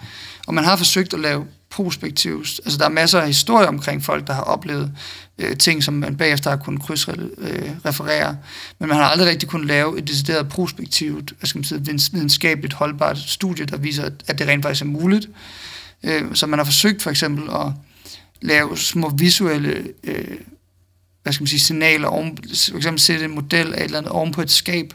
[0.47, 2.59] Og man har forsøgt at lave prospektivt.
[2.65, 4.91] Altså der er masser af historier omkring folk, der har oplevet
[5.37, 8.35] øh, ting, som man bagefter har kunnet krydsreferere, øh,
[8.79, 12.73] men man har aldrig rigtig kunnet lave et decideret prospektivt, hvad skal man sige, videnskabeligt
[12.73, 15.29] holdbart studie, der viser, at det rent faktisk er muligt.
[16.03, 17.71] Øh, så man har forsøgt for eksempel at
[18.41, 20.37] lave små visuelle øh,
[21.25, 22.37] hvad skal man sige, signaler, oven,
[22.69, 24.93] for eksempel sætte en model af et eller andet oven på et skab,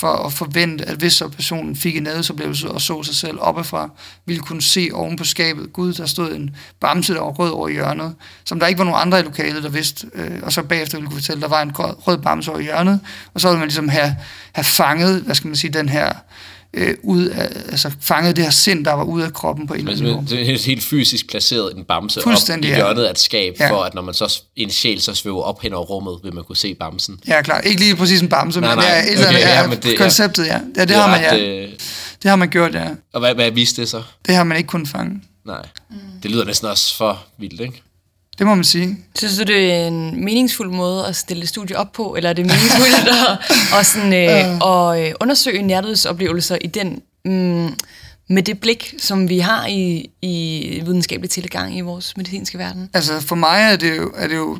[0.00, 3.90] for at forvente, at hvis så personen fik en adelsoplevelse og så sig selv oppefra,
[4.26, 7.68] ville kunne se oven på skabet, gud, der stod en bamse, der var rød over
[7.68, 8.14] hjørnet,
[8.44, 11.08] som der ikke var nogen andre i lokalet, der vidste, øh, og så bagefter ville
[11.10, 13.00] kunne fortælle, at der var en rød bamse over hjørnet,
[13.34, 14.16] og så ville man ligesom have,
[14.52, 16.12] have fanget, hvad skal man sige, den her
[16.74, 19.80] øh, ud af, altså fanget det her sind, der var ude af kroppen på en
[19.80, 20.26] eller anden måde.
[20.28, 23.70] Det er helt fysisk placeret en bamse op i hjørnet af et skab, ja.
[23.70, 26.44] for at når man så en sjæl så svæver op hen over rummet, vil man
[26.44, 27.20] kunne se bamsen.
[27.28, 27.60] Ja, klar.
[27.60, 28.92] Ikke lige præcis en bamse, nej, men, nej.
[28.92, 30.52] Ja, et okay, andet, ja, men det, konceptet, ja.
[30.76, 31.36] Ja, det, det har man, ja.
[31.36, 31.68] Det, øh,
[32.22, 32.88] det har man gjort, ja.
[33.12, 34.02] Og hvad, hvad viste det så?
[34.26, 35.20] Det har man ikke kunnet fange.
[35.46, 35.66] Nej.
[35.90, 35.96] Mm.
[36.22, 37.82] Det lyder næsten også for vildt, ikke?
[38.40, 38.98] Det må man sige.
[39.14, 42.46] Synes du, det er en meningsfuld måde at stille studie op på, eller er det
[42.46, 43.38] meningsfuldt at,
[43.78, 47.74] at, sådan, øh, at øh, undersøge nærdødsoplevelser i den, mm,
[48.28, 52.90] med det blik, som vi har i, i videnskabelig tilgang i vores medicinske verden?
[52.94, 54.58] Altså for mig er det, jo, er det jo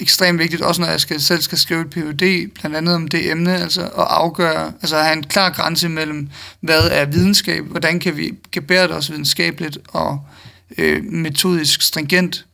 [0.00, 3.30] ekstremt vigtigt, også når jeg skal, selv skal skrive et PhD, blandt andet om det
[3.30, 6.28] emne, altså at afgøre, altså at have en klar grænse mellem,
[6.60, 10.20] hvad er videnskab, hvordan kan vi gebære det os videnskabeligt og
[10.78, 12.44] øh, metodisk stringent,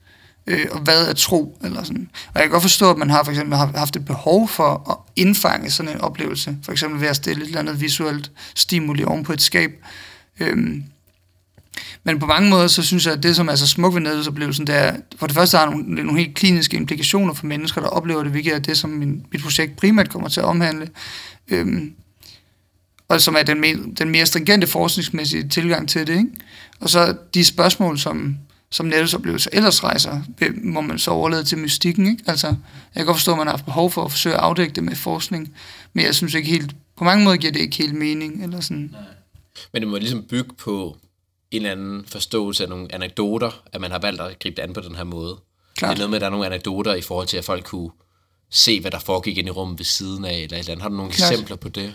[0.47, 2.09] øh, og hvad er tro, eller sådan.
[2.27, 5.13] Og jeg kan godt forstå, at man har for eksempel haft et behov for at
[5.17, 9.25] indfange sådan en oplevelse, for eksempel ved at stille et eller andet visuelt stimuli oven
[9.25, 9.71] på et skab.
[10.41, 10.85] Øhm,
[12.05, 14.67] men på mange måder, så synes jeg, at det, som er så smukt ved nedløbsoplevelsen,
[14.67, 18.23] det er, for det første har nogle, nogle helt kliniske implikationer for mennesker, der oplever
[18.23, 20.89] det, hvilket er det, som min, mit projekt primært kommer til at omhandle.
[21.49, 21.95] Øhm,
[23.09, 26.17] og som er den, mere, den mere stringente forskningsmæssige tilgang til det.
[26.17, 26.31] Ikke?
[26.81, 28.37] Og så de spørgsmål, som,
[28.75, 30.21] som nærdødsoplevelser ellers rejser,
[30.63, 32.07] må man så overlade til mystikken.
[32.07, 32.25] Ikke?
[32.27, 32.57] Altså, jeg
[32.97, 34.97] kan godt forstå, at man har haft behov for at forsøge at afdække det med
[34.97, 35.57] forskning,
[35.93, 38.43] men jeg synes ikke helt, på mange måder giver det ikke helt mening.
[38.43, 38.89] Eller sådan.
[38.93, 39.01] Nej.
[39.73, 40.97] Men det må ligesom bygge på
[41.51, 44.73] en eller anden forståelse af nogle anekdoter, at man har valgt at gribe det an
[44.73, 45.37] på den her måde.
[45.77, 45.91] Klart.
[45.91, 47.91] Det er noget med, at der er nogle anekdoter i forhold til, at folk kunne
[48.51, 50.83] se, hvad der foregik ind i rummet ved siden af, eller et eller andet.
[50.83, 51.33] Har du nogle Klart.
[51.33, 51.95] eksempler på det?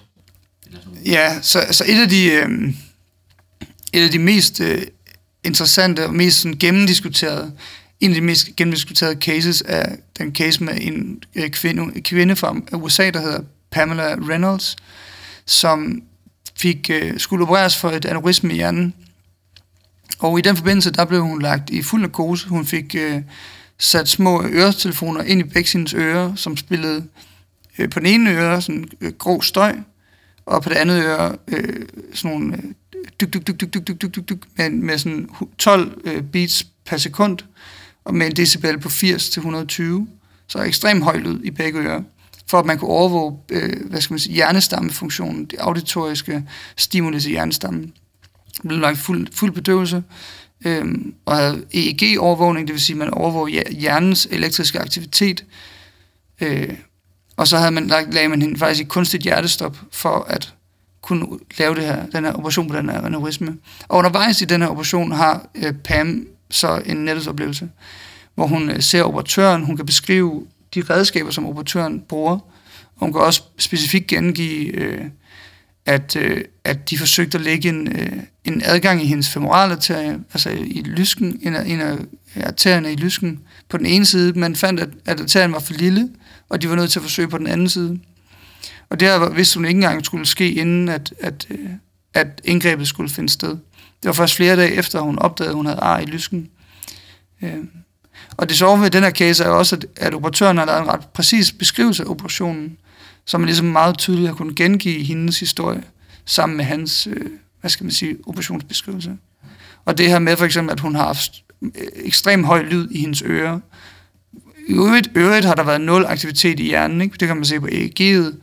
[1.06, 2.74] Ja, så, så et af de, øh,
[3.94, 4.82] et af de mest øh,
[5.44, 7.52] interessante og mest sådan, gennemdiskuterede,
[8.00, 12.56] en af de mest gennemdiskuterede cases er den case med en øh, kvinde, kvinde fra
[12.74, 14.76] USA, der hedder Pamela Reynolds,
[15.46, 16.02] som
[16.58, 18.94] fik, øh, skulle opereres for et aneurisme i hjernen.
[20.20, 22.48] Og i den forbindelse, der blev hun lagt i fuld narkose.
[22.48, 23.22] Hun fik øh,
[23.78, 27.06] sat små øretelefoner ind i begge hendes ører, som spillede
[27.80, 29.76] øh, på den ene øre sådan øh, grå støj,
[30.46, 32.64] og på det andet øre øh, sådan nogle øh,
[33.22, 36.68] duk, duk, duk, duk, duk, duk, duk, duk, dyk, med, med sådan 12 øh, beats
[36.86, 37.38] per sekund,
[38.06, 40.08] og med en decibel på 80 til 120.
[40.48, 42.02] Så ekstremt høj lyd i begge ører
[42.50, 46.44] for at man kunne overvåge, øh, hvad skal man sige, hjernestammefunktionen, det auditoriske
[46.78, 47.94] stimulus i hjernestammen.
[48.56, 50.04] Det blev lagt fuld, fuld bedøvelse,
[50.66, 50.86] øh,
[51.26, 55.46] og havde EEG-overvågning, det vil sige, at man overvåger hjernens elektriske aktivitet,
[56.42, 56.74] øh,
[57.38, 60.54] og så havde man lagt, lagde man hende faktisk i kunstigt hjertestop, for at
[61.10, 63.58] kunne lave det her, den her operation på den her aneurisme.
[63.88, 67.70] Og undervejs i den her operation har øh, Pam så en nettedsoplevelse,
[68.36, 70.46] hvor hun øh, ser operatøren, hun kan beskrive
[70.76, 72.40] de redskaber, som operatøren bruger.
[72.96, 75.06] Og hun kan også specifikt gengive, øh,
[75.86, 78.12] at, øh, at de forsøgte at lægge en, øh,
[78.46, 81.98] en adgang i hendes femoralarterie, altså i lysken, en af, en af
[82.44, 84.40] arterierne i lysken på den ene side.
[84.40, 86.10] Man fandt, at, at arterien var for lille,
[86.50, 88.00] og de var nødt til at forsøge på den anden side.
[88.90, 91.70] Og det her vidste hun ikke engang skulle ske, inden at, at, øh,
[92.14, 93.50] at indgrebet skulle finde sted.
[93.50, 96.50] Det var først flere dage efter, at hun opdagede, at hun havde ar i lysken.
[97.42, 97.58] Øh,
[98.38, 100.82] og det sjove ved den her case er jo også, at, at operatøren har lavet
[100.82, 102.78] en ret præcis beskrivelse af operationen,
[103.26, 105.84] som man ligesom meget tydeligt har kunnet gengive hendes historie,
[106.26, 107.30] sammen med hans, øh,
[107.62, 109.18] hvad skal man sige, operationsbeskrivelse.
[109.86, 113.00] Og det her med for eksempel, at hun har haft øh, ekstrem høj lyd i
[113.02, 113.60] hendes ører.
[114.68, 117.16] I øvrigt, øvrigt har der været nul aktivitet i hjernen, ikke?
[117.20, 118.36] det kan man se på EEG'et,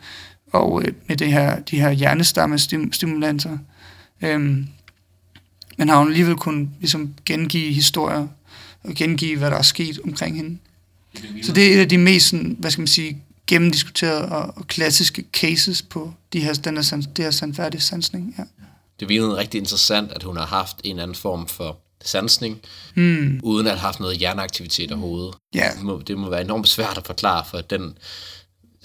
[0.52, 2.58] og øh, med det her, de her hjernestamme
[2.92, 3.58] stimulanter.
[4.22, 4.66] Øhm,
[5.78, 8.26] men har hun alligevel kunnet ligesom gengive historier
[8.82, 10.58] og gengive, hvad der er sket omkring hende.
[11.42, 14.66] Så det er et af de mest, sådan, hvad skal man sige, gennemdiskuterede og, og
[14.66, 18.34] klassiske cases på de her, den her, det her sandfærdige sansning.
[18.38, 18.44] Ja.
[19.00, 22.58] Det virkede rigtig interessant, at hun har haft en anden form for sansning,
[22.94, 23.40] mm.
[23.42, 25.34] uden at have haft noget hjerneaktivitet overhovedet.
[25.54, 25.70] Ja.
[25.76, 27.98] Det, må, det må være enormt svært at forklare for den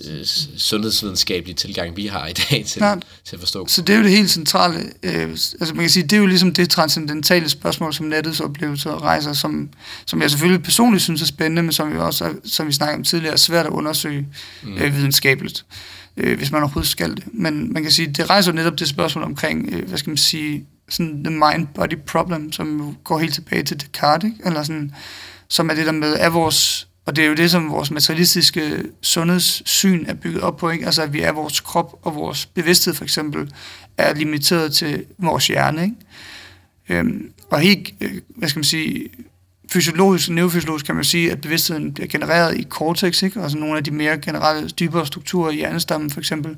[0.07, 0.25] øh,
[0.57, 2.95] sundhedsvidenskabelige tilgang, vi har i dag til, ja.
[3.25, 3.67] til at forstå.
[3.67, 4.79] Så det er jo det helt centrale.
[5.03, 9.03] Øh, altså man kan sige, det er jo ligesom det transcendentale spørgsmål, som nettets oplevelser
[9.03, 9.69] rejser, som,
[10.05, 13.03] som jeg selvfølgelig personligt synes er spændende, men som vi også, som vi snakkede om
[13.03, 14.27] tidligere, er svært at undersøge
[14.63, 14.77] mm.
[14.77, 15.65] øh, videnskabeligt,
[16.17, 17.23] øh, hvis man overhovedet skal det.
[17.33, 20.65] Men man kan sige, det rejser netop det spørgsmål omkring, øh, hvad skal man sige,
[20.89, 24.37] sådan the mind-body problem, som går helt tilbage til Descartes, ikke?
[24.45, 24.91] eller sådan,
[25.47, 28.83] som er det der med, er vores og det er jo det, som vores materialistiske
[29.01, 30.85] sundhedssyn er bygget op på, ikke?
[30.85, 33.53] Altså, at vi er vores krop og vores bevidsthed, for eksempel,
[33.97, 35.95] er limiteret til vores hjerne, ikke?
[36.89, 39.09] Øhm, og helt, øh, hvad skal man sige,
[39.71, 43.41] fysiologisk og neurofysiologisk kan man sige, at bevidstheden bliver genereret i cortex, ikke?
[43.41, 46.57] altså nogle af de mere generelle, dybere strukturer i hjernestammen for eksempel.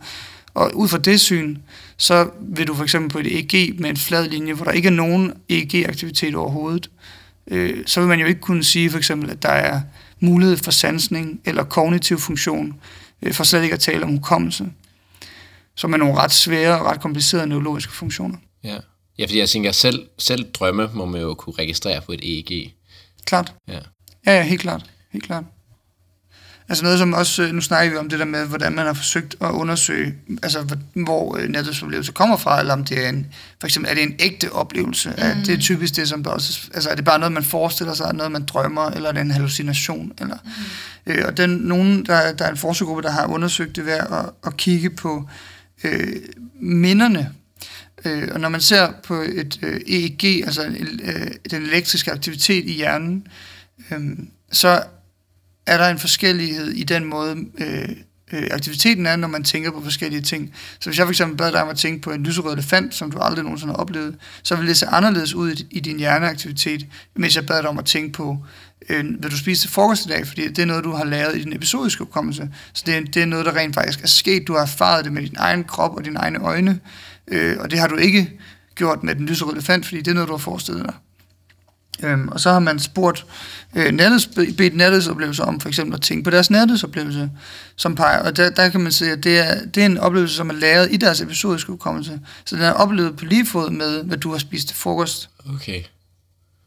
[0.53, 1.57] Og ud fra det syn,
[1.97, 4.87] så vil du for eksempel på et EEG med en flad linje, hvor der ikke
[4.87, 6.89] er nogen EEG-aktivitet overhovedet,
[7.47, 9.81] øh, så vil man jo ikke kunne sige for eksempel, at der er
[10.23, 12.73] mulighed for sansning eller kognitiv funktion,
[13.21, 14.71] øh, for slet ikke at tale om hukommelse,
[15.75, 18.37] som er nogle ret svære og ret komplicerede neurologiske funktioner.
[18.63, 18.77] Ja,
[19.17, 22.73] ja fordi jeg tænker, selv, selv drømme må man jo kunne registrere på et EEG.
[23.25, 23.53] Klart.
[23.67, 23.79] Ja.
[24.25, 24.89] Ja, ja, helt klart.
[25.11, 25.43] Helt klart.
[26.69, 29.35] Altså noget som også, nu snakker vi om det der med, hvordan man har forsøgt
[29.41, 33.27] at undersøge, altså hvor nærdødsoplevelse kommer fra, eller om det er en,
[33.59, 35.09] for eksempel er det en ægte oplevelse.
[35.09, 35.15] Mm.
[35.17, 37.93] Er det er typisk det, som der også, altså er det bare noget, man forestiller
[37.93, 40.37] sig, noget man drømmer, eller er det en hallucination, eller...
[41.05, 41.11] Mm.
[41.11, 44.29] Øh, og den, nogen, der, der er en forskergruppe, der har undersøgt det ved at,
[44.45, 45.29] at kigge på
[45.83, 46.15] øh,
[46.61, 47.31] minderne
[48.05, 50.65] Øh, og når man ser på et øh, EEG, altså
[51.03, 53.27] øh, den elektriske aktivitet i hjernen,
[53.91, 53.99] øh,
[54.51, 54.83] så
[55.65, 57.89] er der en forskellighed i den måde, øh,
[58.33, 60.53] øh, aktiviteten er, når man tænker på forskellige ting.
[60.79, 63.11] Så hvis jeg for eksempel bad dig om at tænke på en lyserød elefant, som
[63.11, 66.85] du aldrig nogensinde har oplevet, så vil det se anderledes ud i, i din hjerneaktivitet,
[67.15, 68.37] mens jeg bad dig om at tænke på,
[68.89, 71.35] øh, vil du spise til frokost i dag, fordi det er noget, du har lavet
[71.35, 72.49] i din episodiske hukommelse.
[72.73, 74.47] Så det er, det er noget, der rent faktisk er sket.
[74.47, 76.79] Du har erfaret det med din egen krop og dine egne øjne,
[77.27, 78.31] øh, og det har du ikke
[78.75, 80.93] gjort med den lyserøde elefant, fordi det er noget, du har forestillet dig.
[81.99, 83.25] Øhm, og så har man spurgt
[83.75, 84.27] øh, nærheds,
[84.57, 87.29] bedt nærhedsoplevelser om for eksempel at tænke på deres nærhedsoplevelse,
[87.75, 90.35] som peger, og der, der kan man se, at det er, det er en oplevelse,
[90.35, 92.19] som er lavet i deres episodiske hukommelse.
[92.45, 95.29] Så den er oplevet på lige fod med, hvad du har spist til frokost.
[95.55, 95.83] Okay.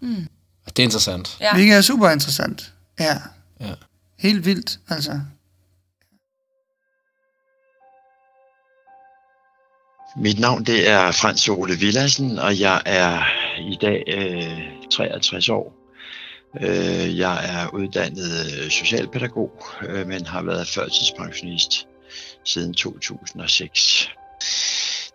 [0.02, 0.26] Mm.
[0.66, 1.36] Det er interessant.
[1.40, 1.54] Ja.
[1.54, 2.72] Hvilket er super interessant.
[3.00, 3.18] Ja.
[3.60, 3.72] ja.
[4.18, 5.20] Helt vildt, altså.
[10.16, 13.22] Mit navn det er Frans Ole Villadsen, og jeg er
[13.58, 15.86] i dag øh, 63 år.
[16.60, 21.86] Øh, jeg er uddannet øh, socialpædagog, øh, men har været førtidspensionist
[22.44, 24.10] siden 2006.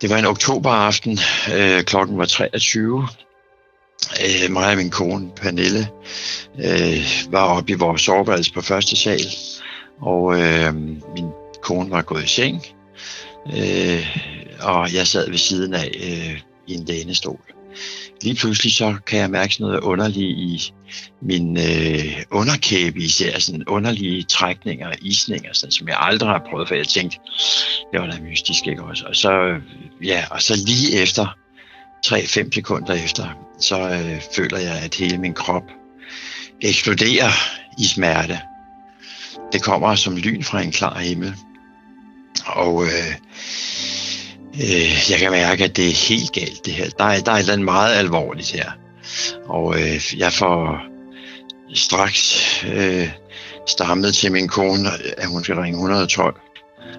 [0.01, 1.19] Det var en oktoberaften,
[1.55, 3.07] øh, klokken var 23.
[4.23, 5.87] Øh, mig og min kone Pernille
[6.59, 9.25] øh, var oppe i vores soveværelse på første sal,
[10.01, 10.75] og øh,
[11.15, 11.29] min
[11.61, 12.65] kone var gået i seng.
[13.57, 14.17] Øh,
[14.61, 17.39] og jeg sad ved siden af øh, i en lænestol.
[18.21, 20.73] Lige pludselig så kan jeg mærke sådan noget underligt i
[21.21, 26.67] min øh, underkæbe, især sådan underlige trækninger og isninger, sådan, som jeg aldrig har prøvet,
[26.67, 27.17] for jeg tænkte,
[27.91, 29.05] det var da mystisk, ikke også?
[29.05, 29.59] Og så,
[30.03, 31.37] ja, og så lige efter,
[32.05, 33.27] 3-5 sekunder efter,
[33.59, 35.63] så øh, føler jeg, at hele min krop
[36.61, 37.31] eksploderer
[37.79, 38.39] i smerte.
[39.53, 41.35] Det kommer som lyn fra en klar himmel.
[42.45, 43.15] Og øh,
[44.53, 46.89] øh, jeg kan mærke, at det er helt galt det her.
[46.89, 48.71] Der er, der er et eller andet meget alvorligt her.
[49.47, 50.81] Og øh, jeg får
[51.73, 53.09] straks øh,
[53.67, 56.35] stammet til min kone, at hun skal ringe 112.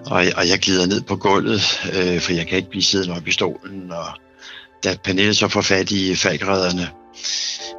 [0.05, 3.27] Og, og jeg glider ned på gulvet, øh, for jeg kan ikke blive siddende op
[3.27, 3.91] i stolen.
[3.91, 4.05] Og
[4.83, 6.89] da Pernille så får fat i falkredderne,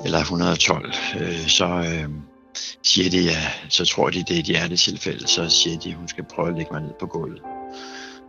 [0.05, 2.09] eller 112, øh, så øh,
[2.83, 6.09] siger de, ja, så tror de, det er et hjertetilfælde, så siger de, at hun
[6.09, 7.41] skal prøve at lægge mig ned på gulvet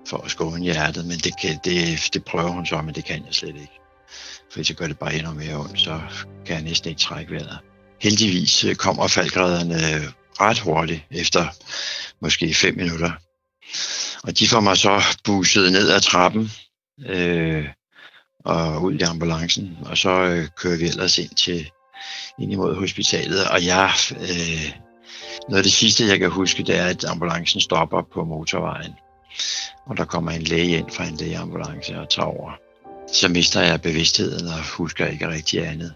[0.08, 3.26] for at skåne hjertet, men det, kan, det, det prøver hun så, men det kan
[3.26, 3.80] jeg slet ikke.
[4.54, 6.02] For så gør det bare endnu mere ondt, så
[6.46, 7.60] kan jeg næsten ikke trække vejret.
[8.02, 10.08] Heldigvis øh, kommer faldgræderne øh,
[10.42, 11.48] ret hurtigt, efter
[12.22, 13.12] måske 5 minutter.
[14.24, 16.52] Og de får mig så buset ned ad trappen
[17.06, 17.68] øh,
[18.46, 21.70] og ud i ambulancen, og så øh, kører vi ellers ind til
[22.40, 24.72] ind imod hospitalet, og jeg, øh,
[25.50, 28.94] noget af det sidste, jeg kan huske, det er, at ambulancen stopper på motorvejen
[29.86, 32.52] og der kommer en læge ind fra en lægeambulance og tager over.
[33.14, 35.94] Så mister jeg bevidstheden og husker ikke rigtig andet.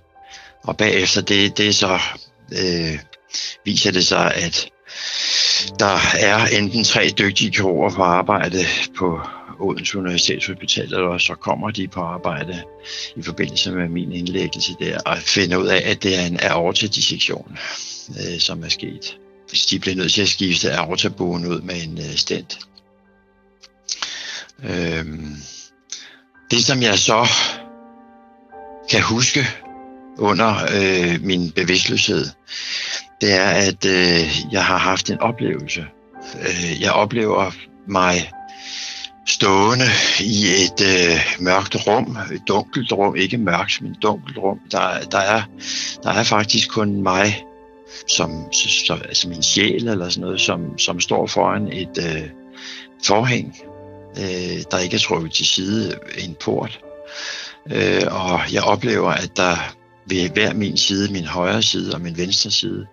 [0.63, 1.99] Og bagefter det, det så
[2.51, 2.99] øh,
[3.65, 4.69] viser det sig, at
[5.79, 8.65] der er enten tre dygtige kirurger på arbejde
[8.97, 9.21] på
[9.59, 12.63] Odense Universitetshospital, eller så kommer de på arbejde
[13.15, 17.57] i forbindelse med min indlæggelse der, og finder ud af, at det er en aortadissektion,
[18.09, 19.17] øh, som er sket.
[19.49, 22.59] Hvis de bliver nødt til at skifte aortabogen ud med en øh, stent.
[24.63, 25.35] Øhm,
[26.51, 27.27] det, som jeg så
[28.91, 29.47] kan huske
[30.17, 32.25] under øh, min bevidstløshed,
[33.21, 35.85] det er, at øh, jeg har haft en oplevelse.
[36.41, 37.51] Øh, jeg oplever
[37.87, 38.31] mig
[39.27, 39.85] stående
[40.19, 44.59] i et øh, mørkt rum, et dunkelt rum, ikke mørkt, men et dunkelt rum.
[44.71, 45.41] Der, der, er,
[46.03, 47.43] der er faktisk kun mig,
[48.07, 48.53] som,
[48.87, 52.29] som, altså min sjæl eller sådan noget, som, som står foran et øh,
[53.05, 53.55] forhæng,
[54.17, 56.79] øh, der ikke er trukket til side en port.
[57.71, 59.55] Øh, og jeg oplever, at der
[60.09, 62.85] ved hver min side, min højre side og min venstre side,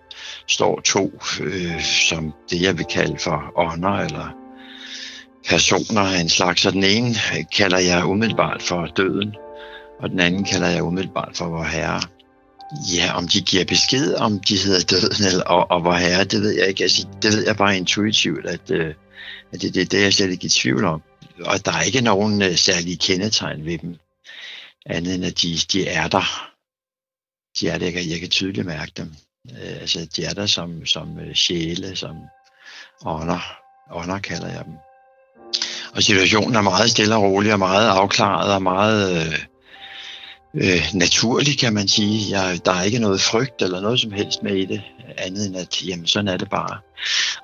[0.47, 4.35] står to, øh, som det jeg vil kalde for ånder eller
[5.49, 6.65] personer af en slags.
[6.65, 7.15] Og den ene
[7.57, 9.35] kalder jeg umiddelbart for døden,
[9.99, 12.01] og den anden kalder jeg umiddelbart for vor herre.
[12.95, 16.41] Ja, om de giver besked, om de hedder døden eller, og, og vor herre, det
[16.41, 16.83] ved jeg ikke.
[16.83, 18.93] Altså, det ved jeg bare intuitivt, at, øh,
[19.53, 21.01] at det, det, det er jeg slet ikke i tvivl om
[21.45, 23.95] og der er ikke nogen øh, særlige kendetegn ved dem,
[24.85, 26.49] andet end at de, de er der.
[27.59, 29.15] De er der, jeg kan tydeligt mærke dem.
[29.51, 32.15] Øh, altså de er der som, som øh, sjæle, som
[33.05, 33.57] ånder.
[33.91, 34.73] Ånder kalder jeg dem.
[35.95, 39.39] Og situationen er meget stille og rolig og meget afklaret og meget øh,
[40.53, 42.39] øh, naturlig, kan man sige.
[42.39, 44.81] Jeg, der er ikke noget frygt eller noget som helst med i det,
[45.17, 46.77] andet end at, jamen, sådan er det bare.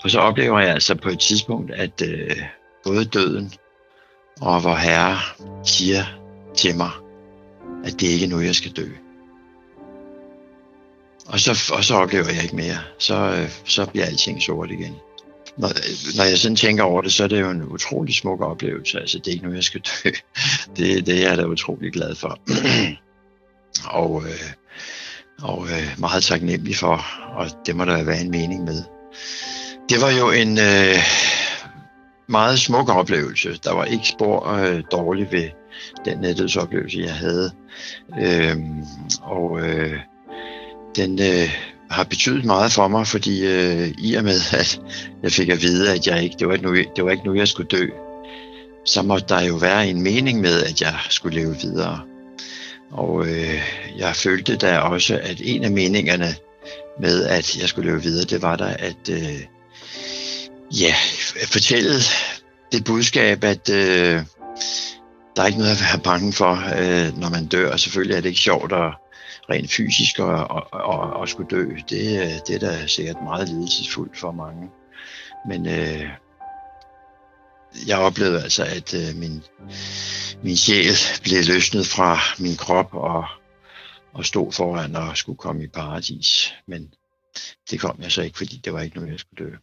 [0.03, 2.37] Og så oplever jeg altså på et tidspunkt, at øh,
[2.83, 3.53] både døden
[4.41, 5.17] og hvor Herre
[5.65, 6.03] siger
[6.57, 6.91] til mig,
[7.85, 8.87] at det ikke er nu, jeg skal dø.
[11.27, 12.77] Og så, og så oplever jeg ikke mere.
[12.99, 14.95] Så, øh, så bliver alting sort igen.
[15.57, 15.69] Når,
[16.17, 18.99] når jeg sådan tænker over det, så er det jo en utrolig smuk oplevelse.
[18.99, 20.09] Altså, det er ikke nu, jeg skal dø.
[20.77, 22.39] Det, det er jeg da utrolig glad for.
[24.03, 24.53] og øh,
[25.41, 27.05] og øh, meget taknemmelig for,
[27.35, 28.83] og det må der være en mening med.
[29.89, 30.95] Det var jo en øh,
[32.27, 33.59] meget smuk oplevelse.
[33.63, 35.49] Der var ikke spor øh, dårligt ved
[36.05, 37.51] den nettedsoplevelse, jeg havde.
[38.19, 38.57] Øh,
[39.21, 39.99] og øh,
[40.95, 41.49] den øh,
[41.89, 44.81] har betydet meget for mig, fordi øh, i og med, at
[45.23, 47.35] jeg fik at vide, at jeg ikke, det, var ikke nu, det var ikke nu,
[47.35, 47.87] jeg skulle dø,
[48.85, 51.99] så måtte der jo være en mening med, at jeg skulle leve videre.
[52.91, 53.61] Og øh,
[53.97, 56.35] jeg følte da også, at en af meningerne
[56.99, 59.39] med, at jeg skulle leve videre, det var der, at øh,
[60.81, 60.95] ja,
[61.47, 61.93] fortælle
[62.71, 64.25] det budskab, at øh,
[65.35, 67.77] der er ikke noget at være bange for, øh, når man dør.
[67.77, 68.93] Selvfølgelig er det ikke sjovt at
[69.49, 70.63] rent fysisk at, at,
[70.93, 71.65] at, at skulle dø.
[71.89, 74.69] Det, øh, det er da sikkert meget lidelsesfuldt for mange.
[75.47, 76.09] Men øh,
[77.87, 79.43] jeg oplevede altså, at øh, min,
[80.43, 83.25] min sjæl blev løsnet fra min krop og,
[84.13, 86.53] og stod foran og skulle komme i paradis.
[86.67, 86.93] Men
[87.71, 89.55] det kom jeg så ikke, fordi det var ikke noget, jeg skulle dø.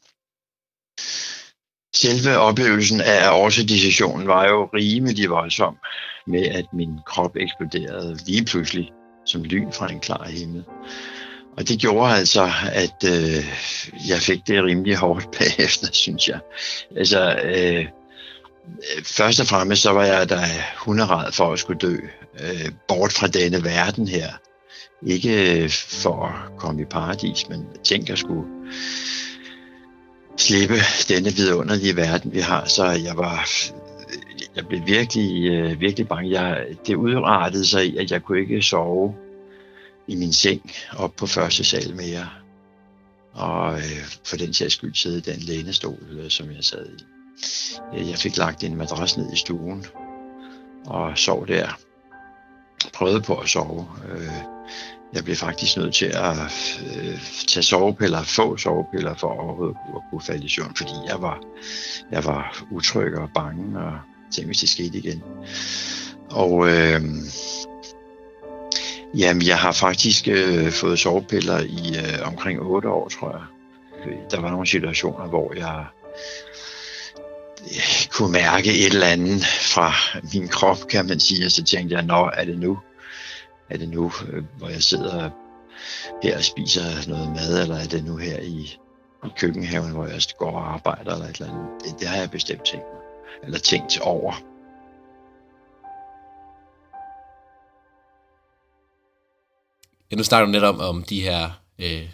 [1.95, 5.77] Selve oplevelsen af årsadicisionen var jo rimelig voldsom
[6.27, 8.93] med, at min krop eksploderede lige pludselig
[9.27, 10.65] som lyn fra en klar himmel.
[11.57, 13.45] Og det gjorde altså, at øh,
[14.09, 16.41] jeg fik det rimelig hårdt bagefter, synes jeg.
[16.97, 17.87] Altså, øh,
[19.05, 20.41] først og fremmest så var jeg da
[20.77, 21.97] hunderad for at skulle dø,
[22.41, 24.29] øh, bort fra denne verden her.
[25.07, 28.47] Ikke øh, for at komme i paradis, men tænk at skulle
[30.37, 30.74] slippe
[31.09, 32.64] denne vidunderlige verden, vi har.
[32.64, 33.49] Så jeg var,
[34.57, 36.41] jeg blev virkelig, øh, virkelig bange.
[36.41, 39.14] Jeg, det udartede sig i, at jeg kunne ikke sove
[40.07, 42.28] i min seng op på første sal mere.
[43.33, 47.05] Og øh, for den sags skyld sidde i den lænestol, øh, som jeg sad i.
[47.99, 49.87] Øh, jeg fik lagt en madras ned i stuen
[50.87, 51.78] og sov der.
[52.95, 53.89] Prøvede på at sove.
[54.12, 54.33] Øh,
[55.15, 56.37] jeg blev faktisk nødt til at
[56.97, 61.39] øh, tage sovepiller, få sovepiller for overhovedet at kunne falde i søvn, fordi jeg var,
[62.11, 63.99] jeg var utryg og bange og
[64.33, 65.23] tænkte, hvis det skete igen.
[66.31, 67.03] Og øh,
[69.15, 73.47] jamen, jeg har faktisk øh, fået sovepiller i øh, omkring 8 år, tror jeg.
[74.31, 75.85] Der var nogle situationer, hvor jeg
[77.65, 79.93] øh, kunne mærke et eller andet fra
[80.33, 82.79] min krop, kan man sige, og så tænkte jeg, nå, er det nu?
[83.71, 85.31] Er det nu, øh, hvor jeg sidder
[86.23, 88.79] her og spiser noget mad, eller er det nu her i,
[89.25, 91.85] i køkkenhaven, hvor jeg går og arbejder, eller et eller andet?
[91.85, 93.03] Det, det har jeg bestemt tænkt mig,
[93.45, 94.33] eller tænkt over.
[100.11, 102.09] Ja, nu snakker du netop om de her øh,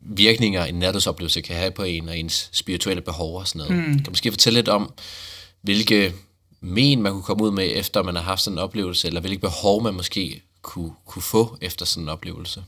[0.00, 3.88] virkninger, en nærdødsoplevelse kan have på en og ens spirituelle behov og sådan noget.
[3.88, 3.94] Mm.
[3.94, 4.92] Kan du måske fortælle lidt om,
[5.62, 6.14] hvilke
[6.60, 9.40] men man kunne komme ud med, efter man har haft sådan en oplevelse, eller hvilke
[9.40, 12.64] behov man måske kunne, kunne få efter sådan en oplevelse?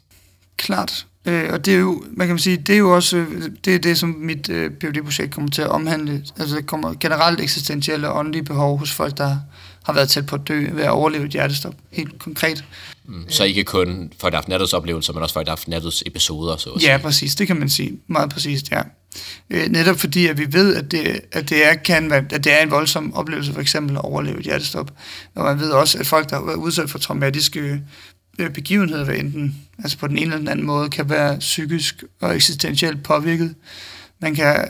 [0.56, 1.06] Klart.
[1.24, 3.26] Øh, og det er jo, man kan sige, det er jo også
[3.64, 6.24] det, er det som mit øh, PhD-projekt kommer til at omhandle.
[6.38, 9.36] Altså det kommer generelt eksistentielle og åndelige behov hos folk, der
[9.84, 12.64] har været tæt på at dø ved at overleve et hjertestop, helt konkret.
[13.10, 16.78] Mm, så ikke kun der har haft oplevelser, men også der har haft episoder, så
[16.82, 17.34] Ja, præcis.
[17.34, 17.98] Det kan man sige.
[18.06, 18.82] Meget præcist, ja.
[19.50, 22.52] Øh, netop fordi, at vi ved, at det, at det, er, kan være, at det
[22.52, 24.90] er en voldsom oplevelse, for eksempel at overleve et hjertestop.
[25.34, 27.82] Og man ved også, at folk, der har været udsat for traumatiske
[28.38, 32.04] øh, begivenheder, hvad enten altså på den ene eller den anden måde, kan være psykisk
[32.20, 33.54] og eksistentielt påvirket.
[34.20, 34.68] Man kan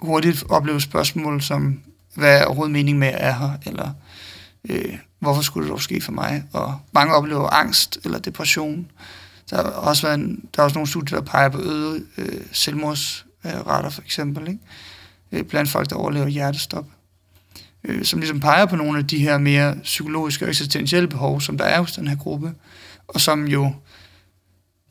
[0.00, 1.80] hurtigt opleve spørgsmål som,
[2.14, 3.90] hvad er overhovedet meningen med, at er her, eller
[4.68, 6.44] øh, hvorfor skulle det dog ske for mig?
[6.52, 8.90] Og mange oplever angst eller depression.
[9.50, 12.40] Der har også, været en, der er også nogle studier, der peger på øget øh,
[12.52, 14.60] selvmordsrater for eksempel, ikke?
[15.32, 16.86] Øh, blandt folk, der overlever hjertestop.
[17.84, 21.58] Øh, som ligesom peger på nogle af de her mere psykologiske og eksistentielle behov, som
[21.58, 22.52] der er hos den her gruppe,
[23.08, 23.72] og som jo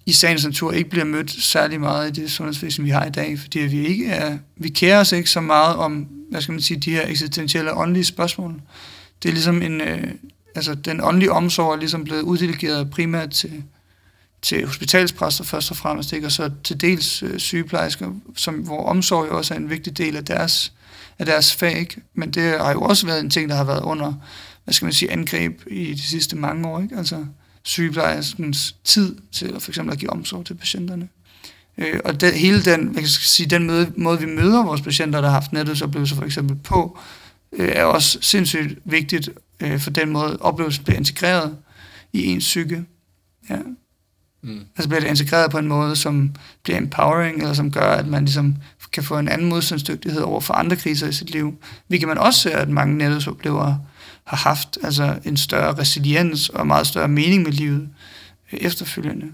[0.06, 3.40] i sagens natur ikke bliver mødt særlig meget i det sundhedsvæsen, vi har i dag,
[3.40, 6.80] fordi vi ikke er, vi kærer os ikke så meget om, hvad skal man sige,
[6.80, 8.62] de her eksistentielle og åndelige spørgsmål
[9.24, 10.12] det er ligesom en, øh,
[10.56, 13.64] altså den åndelige omsorg er ligesom blevet uddelegeret primært til,
[14.42, 16.28] til hospitalspræster først og fremmest, ikke?
[16.28, 20.16] og så til dels øh, sygeplejersker, som, hvor omsorg jo også er en vigtig del
[20.16, 20.74] af deres,
[21.20, 21.80] af deres fag.
[21.80, 22.02] Ikke?
[22.14, 24.14] Men det har jo også været en ting, der har været under
[24.68, 26.82] hvad skal man sige, angreb i de sidste mange år.
[26.82, 26.96] Ikke?
[26.98, 27.26] Altså
[27.64, 31.08] sygeplejerskens tid til at for eksempel at give omsorg til patienterne.
[31.78, 35.22] Øh, og det, hele den, jeg kan sige, den møde, måde, vi møder vores patienter,
[35.22, 37.04] der har haft nettet så blev så for eksempel på, øh,
[37.52, 39.30] er også sindssygt vigtigt
[39.60, 41.58] øh, for den måde, oplevelsen bliver integreret
[42.14, 42.86] i ens psyke.
[43.50, 43.60] Ja.
[44.44, 44.60] Mm.
[44.78, 48.26] Altså bliver det integreret på en måde, som bliver empowering, eller som gør, at man
[48.26, 48.56] ligesom
[48.92, 51.54] kan få en anden modstandsdygtighed over for andre kriser i sit liv.
[51.88, 53.76] Hvilket man også ser, at mange netværksoplevelser
[54.24, 57.90] har haft altså en større resiliens og meget større mening med livet
[58.54, 59.28] øh, efterfølgende.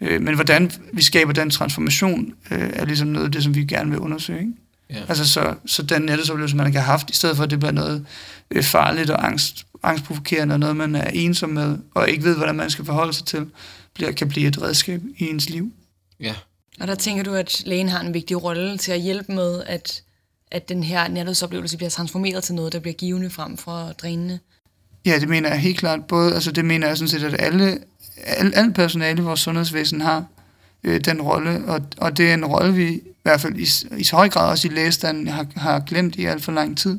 [0.00, 3.64] Øh, men hvordan vi skaber den transformation, øh, er ligesom noget af det, som vi
[3.64, 4.40] gerne vil undersøge.
[4.40, 4.52] Ikke?
[4.90, 5.00] Ja.
[5.08, 7.72] Altså så, så den nettedsoplevelse, man kan have haft, i stedet for at det bliver
[7.72, 8.06] noget
[8.50, 12.54] øh, farligt og angst, angstprovokerende, og noget, man er ensom med, og ikke ved, hvordan
[12.54, 13.46] man skal forholde sig til,
[13.94, 15.72] bliver, kan blive et redskab i ens liv.
[16.20, 16.34] Ja.
[16.80, 20.02] Og der tænker du, at lægen har en vigtig rolle til at hjælpe med, at,
[20.50, 24.38] at den her nærhedsoplevelse bliver transformeret til noget, der bliver givende frem for drænende?
[25.06, 26.04] Ja, det mener jeg helt klart.
[26.04, 27.78] Både, altså det mener jeg sådan set, at alle,
[28.24, 30.24] alle, alle personale i vores sundhedsvæsen har
[30.84, 34.04] øh, den rolle, og, og det er en rolle, vi i hvert fald i, i
[34.04, 36.98] så høj grad også i lægestanden har, har glemt i alt for lang tid.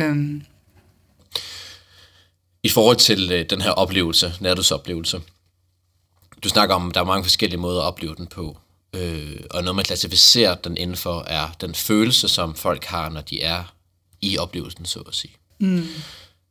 [0.00, 0.42] Øhm.
[2.62, 5.20] I forhold til øh, den her oplevelse, nærhedsoplevelse,
[6.44, 8.58] du snakker om, at der er mange forskellige måder at opleve den på,
[8.94, 13.42] øh, og noget man klassificerer den indenfor er den følelse, som folk har, når de
[13.42, 13.74] er
[14.20, 15.32] i oplevelsen, så at sige.
[15.58, 15.86] Mm.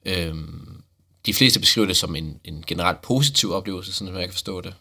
[0.05, 0.83] Øhm,
[1.25, 4.61] de fleste beskriver det som en, en generelt positiv oplevelse, sådan som jeg kan forstå
[4.61, 4.73] det.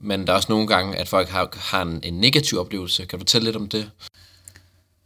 [0.00, 3.06] Men der er også nogle gange, at folk har, har en, en negativ oplevelse.
[3.06, 3.90] Kan du fortælle lidt om det?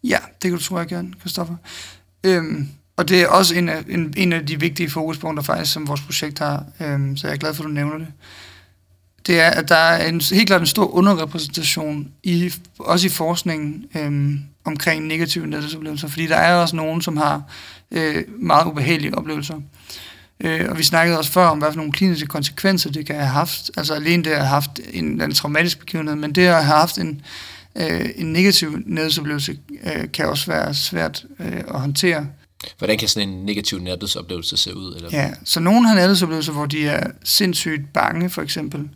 [0.04, 1.56] Ja, det kan du tro, jeg gerne, Christoffer.
[2.24, 5.88] Øhm, og det er også en af, en, en af de vigtige fokuspunkter faktisk, som
[5.88, 6.64] vores projekt har.
[6.80, 8.06] Øhm, så jeg er glad for, at du nævner det.
[9.26, 13.84] Det er, at der er en, helt klart en stor underrepræsentation, i, også i forskningen,
[13.94, 16.08] øhm, omkring negative nettesoplevelser.
[16.08, 17.42] Fordi der er også nogen, som har
[17.90, 19.56] øh, meget ubehagelige oplevelser.
[19.56, 19.62] Øh,
[20.44, 23.70] og vi snakkede også før om, hvad for nogle kliniske konsekvenser det kan have haft.
[23.76, 26.98] Altså alene det at have haft en, en traumatisk begivenhed, men det at have haft
[26.98, 27.20] en,
[27.76, 32.26] øh, en negativ nærhedsoplevelse øh, kan også være svært øh, at håndtere.
[32.78, 34.94] Hvordan kan sådan en negativ nærhedsoplevelse se ud?
[34.96, 35.08] Eller?
[35.12, 38.88] Ja, så nogen har nærhedsoplevelser, hvor de er sindssygt bange, for eksempel,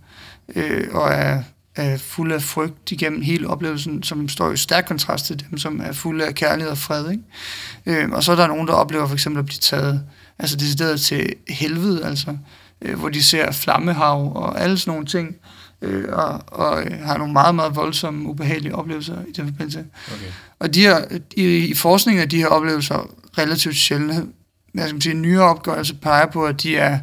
[0.55, 1.43] øh, og er,
[1.77, 5.81] er fulde af frygt igennem hele oplevelsen, som står i stærk kontrast til dem, som
[5.81, 7.11] er fulde af kærlighed og fred.
[7.11, 8.03] Ikke?
[8.03, 10.03] Øh, og så er der nogen, der oplever for eksempel at blive taget
[10.43, 12.37] altså decideret til helvede, altså,
[12.83, 15.37] øh, hvor de ser flammehav og alle sådan nogle ting,
[15.83, 19.85] øh, og, og øh, har nogle meget, meget voldsomme, ubehagelige oplevelser i den forbindelse.
[20.07, 20.27] Okay.
[20.59, 21.05] Og de her,
[21.37, 24.27] i, i forskningen af de her oplevelser relativt sjældne,
[24.75, 26.99] jeg skal sige, nyere opgørelse peger på, at de er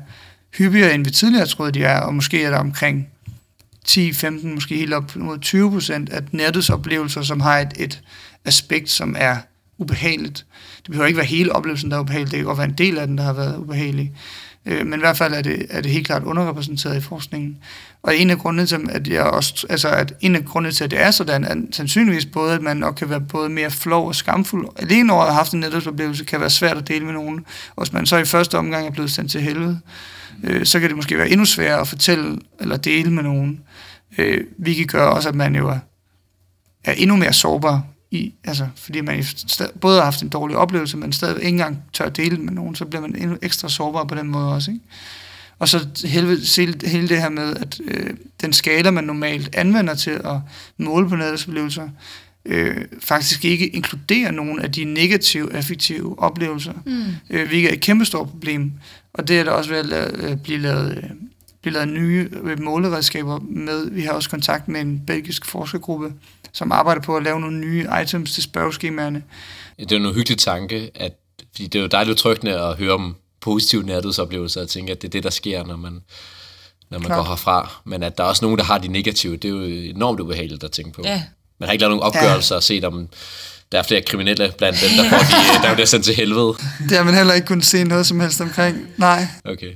[0.57, 3.07] hyppigere, end vi tidligere troede, de er, og måske er der omkring
[3.89, 8.01] 10-15, måske helt op mod 20 procent af nærhedsoplevelser, som har et, et
[8.45, 9.37] aspekt, som er
[9.79, 10.45] ubehageligt.
[10.77, 12.31] Det behøver ikke være hele oplevelsen, der er ubehagelig.
[12.31, 14.13] Det kan godt være en del af den, der har været ubehagelig.
[14.65, 17.57] Øh, men i hvert fald er det, er det helt klart underrepræsenteret i forskningen.
[18.03, 20.91] Og en af grundene til, at jeg også, altså at en af grundene til, at
[20.91, 24.15] det er sådan, er sandsynligvis både, at man nok kan være både mere flov og
[24.15, 24.67] skamfuld.
[24.75, 27.45] Alene over at have haft en netværksoplevelse kan være svært at dele med nogen.
[27.75, 29.79] Og hvis man så i første omgang er blevet sendt til helvede,
[30.43, 33.59] øh, så kan det måske være endnu sværere at fortælle eller dele med nogen.
[34.17, 35.79] Øh, vi kan gøre også, at man jo er,
[36.83, 39.23] er endnu mere sårbar i, altså, fordi man
[39.81, 42.85] både har haft en dårlig oplevelse, men stadig ikke engang tør dele med nogen, så
[42.85, 44.71] bliver man endnu ekstra sårbar på den måde også.
[44.71, 44.83] Ikke?
[45.59, 46.37] Og så hele,
[46.87, 48.09] hele det her med, at øh,
[48.41, 50.35] den skala, man normalt anvender til at
[50.77, 51.89] måle på nærdelsoplevelser,
[52.45, 57.03] øh, faktisk ikke inkluderer nogen af de negative, affektive oplevelser, mm.
[57.29, 58.71] øh, hvilket er et kæmpestort problem.
[59.13, 61.09] Og det er der også ved at lave, øh, blive lavet øh,
[61.61, 63.89] blive lavet nye øh, måleredskaber med.
[63.89, 66.13] Vi har også kontakt med en belgisk forskergruppe,
[66.53, 69.23] som arbejder på at lave nogle nye items til spørgeskemaerne.
[69.79, 71.13] Det er jo en hyggelig tanke, at
[71.51, 75.07] fordi det er jo dejligt tryggende at høre om positive nærhedsoplevelser, og tænke, at det
[75.07, 76.01] er det, der sker, når man,
[76.91, 77.81] når man går herfra.
[77.85, 80.63] Men at der er også nogen, der har de negative, det er jo enormt ubehageligt
[80.63, 81.01] at tænke på.
[81.05, 81.23] Ja.
[81.59, 82.57] Man har ikke lavet nogen opgørelser ja.
[82.57, 83.09] og set, om
[83.71, 86.53] der er flere kriminelle blandt dem, der, får de, der bliver sendt til helvede.
[86.89, 88.87] Det har man heller ikke kunnet se noget som helst omkring.
[88.97, 89.27] Nej.
[89.45, 89.73] Okay.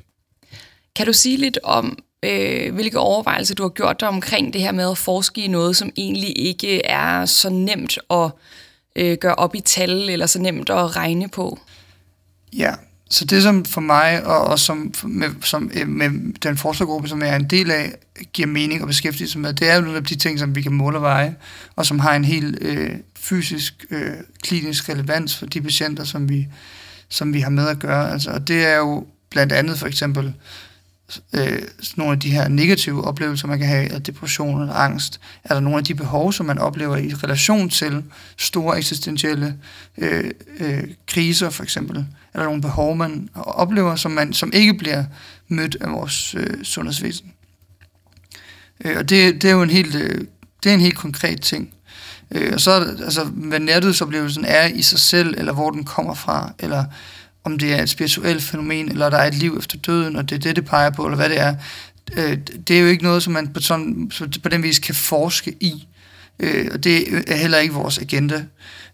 [0.96, 4.72] Kan du sige lidt om, øh, hvilke overvejelser du har gjort dig omkring det her
[4.72, 8.32] med at forske i noget, som egentlig ikke er så nemt at
[8.96, 11.60] øh, gøre op i tal, eller så nemt at regne på?
[12.54, 12.74] Ja,
[13.10, 17.22] så det som for mig, og også som, med, som, øh, med den forskergruppe, som
[17.22, 17.94] jeg er en del af,
[18.34, 20.62] giver mening at beskæftige sig med, det er jo nogle af de ting, som vi
[20.62, 21.36] kan måle og veje,
[21.76, 24.12] og som har en helt øh, fysisk, øh,
[24.44, 26.48] klinisk relevans for de patienter, som vi,
[27.10, 28.12] som vi har med at gøre.
[28.12, 30.34] Altså, og det er jo blandt andet for eksempel
[31.34, 31.62] øh,
[31.96, 35.20] nogle af de her negative oplevelser, man kan have, af depression eller angst?
[35.44, 38.04] Er der nogle af de behov, som man oplever i relation til
[38.38, 39.58] store eksistentielle
[39.98, 42.06] øh, øh, kriser, for eksempel?
[42.34, 45.04] Er der nogle behov, man oplever, som, man, som ikke bliver
[45.48, 47.32] mødt af vores øh, sundhedsvæsen?
[48.86, 50.22] Øh, og det, det er jo en helt, øh,
[50.64, 51.74] det er en helt konkret ting.
[52.32, 52.72] Øh, og så
[53.04, 56.86] altså, hvad nærdødsoplevelsen er i sig selv, eller hvor den kommer fra, eller
[57.44, 60.36] om det er et spirituelt fænomen, eller der er et liv efter døden, og det
[60.36, 61.56] er det, det peger på, eller hvad det er.
[62.18, 62.38] Øh,
[62.68, 64.12] det er jo ikke noget, som man på, sådan,
[64.44, 65.88] på den vis kan forske i.
[66.40, 68.46] Øh, og det er heller ikke vores agenda.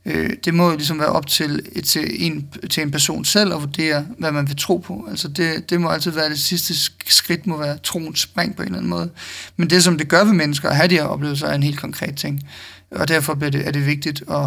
[0.05, 3.53] Øh, det må jo ligesom være op til, et, til, en, til en person selv
[3.53, 5.07] at vurdere, hvad man vil tro på.
[5.09, 6.73] Altså det, det må altid være det sidste
[7.07, 9.09] skridt, må være troens spring på en eller anden måde.
[9.57, 11.79] Men det, som det gør ved mennesker at have de her oplevelser, er en helt
[11.79, 12.43] konkret ting.
[12.91, 14.45] Og derfor bliver det, er det vigtigt at,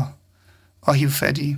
[0.88, 1.56] at hive fat i.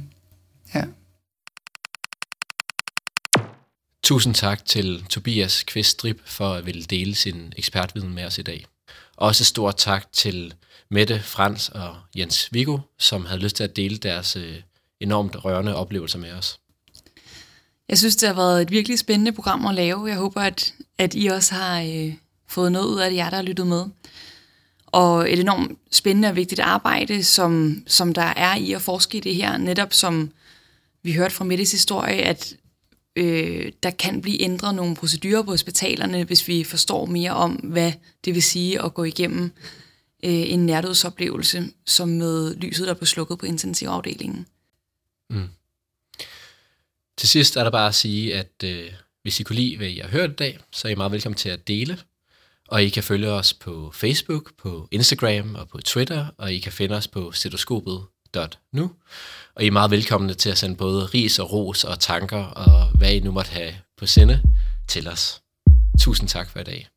[4.04, 8.66] Tusind tak til Tobias Kviststrip for at ville dele sin ekspertviden med os i dag.
[9.16, 10.54] Også stort tak til
[10.90, 14.56] Mette, Frans og Jens Viggo, som havde lyst til at dele deres øh,
[15.00, 16.58] enormt rørende oplevelser med os.
[17.88, 20.06] Jeg synes, det har været et virkelig spændende program at lave.
[20.06, 22.14] Jeg håber, at, at I også har øh,
[22.48, 23.84] fået noget ud af det, jer, der har lyttet med.
[24.86, 29.20] Og et enormt spændende og vigtigt arbejde, som, som der er i at forske i
[29.20, 29.56] det her.
[29.56, 30.30] Netop som
[31.02, 32.56] vi hørte fra Mettes historie, at
[33.16, 37.92] øh, der kan blive ændret nogle procedurer på hospitalerne, hvis vi forstår mere om, hvad
[38.24, 39.44] det vil sige at gå igennem
[40.24, 44.46] øh, en nærdødsoplevelse, som med lyset, der blev slukket på intensivafdelingen.
[45.30, 45.48] Mm.
[47.18, 48.92] Til sidst er der bare at sige, at øh,
[49.22, 51.36] hvis I kunne lide, hvad I har hørt i dag, så er I meget velkommen
[51.36, 51.98] til at dele.
[52.68, 56.72] Og I kan følge os på Facebook, på Instagram og på Twitter, og I kan
[56.72, 57.32] finde os på
[58.34, 58.90] stetoskopet.nu.
[59.56, 62.86] Og I er meget velkomne til at sende både ris og ros og tanker, og
[62.94, 64.40] hvad I nu måtte have på sinde
[64.88, 65.40] til os.
[66.00, 66.88] Tusind tak for i dag.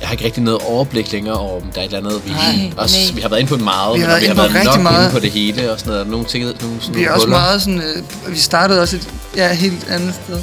[0.00, 2.30] Jeg har ikke rigtig noget overblik længere over, om der er et eller andet, vi,
[2.30, 3.14] Nej, også, nej.
[3.14, 5.02] vi har været inde på meget, Vi men har vi har været rigtig nok meget.
[5.04, 6.06] inde på det hele og sådan noget.
[6.06, 7.38] Nogle ting, nogle sådan Vi er nogle også huller.
[7.38, 7.80] meget sådan,
[8.26, 10.40] øh, vi startede også et ja, helt andet sted.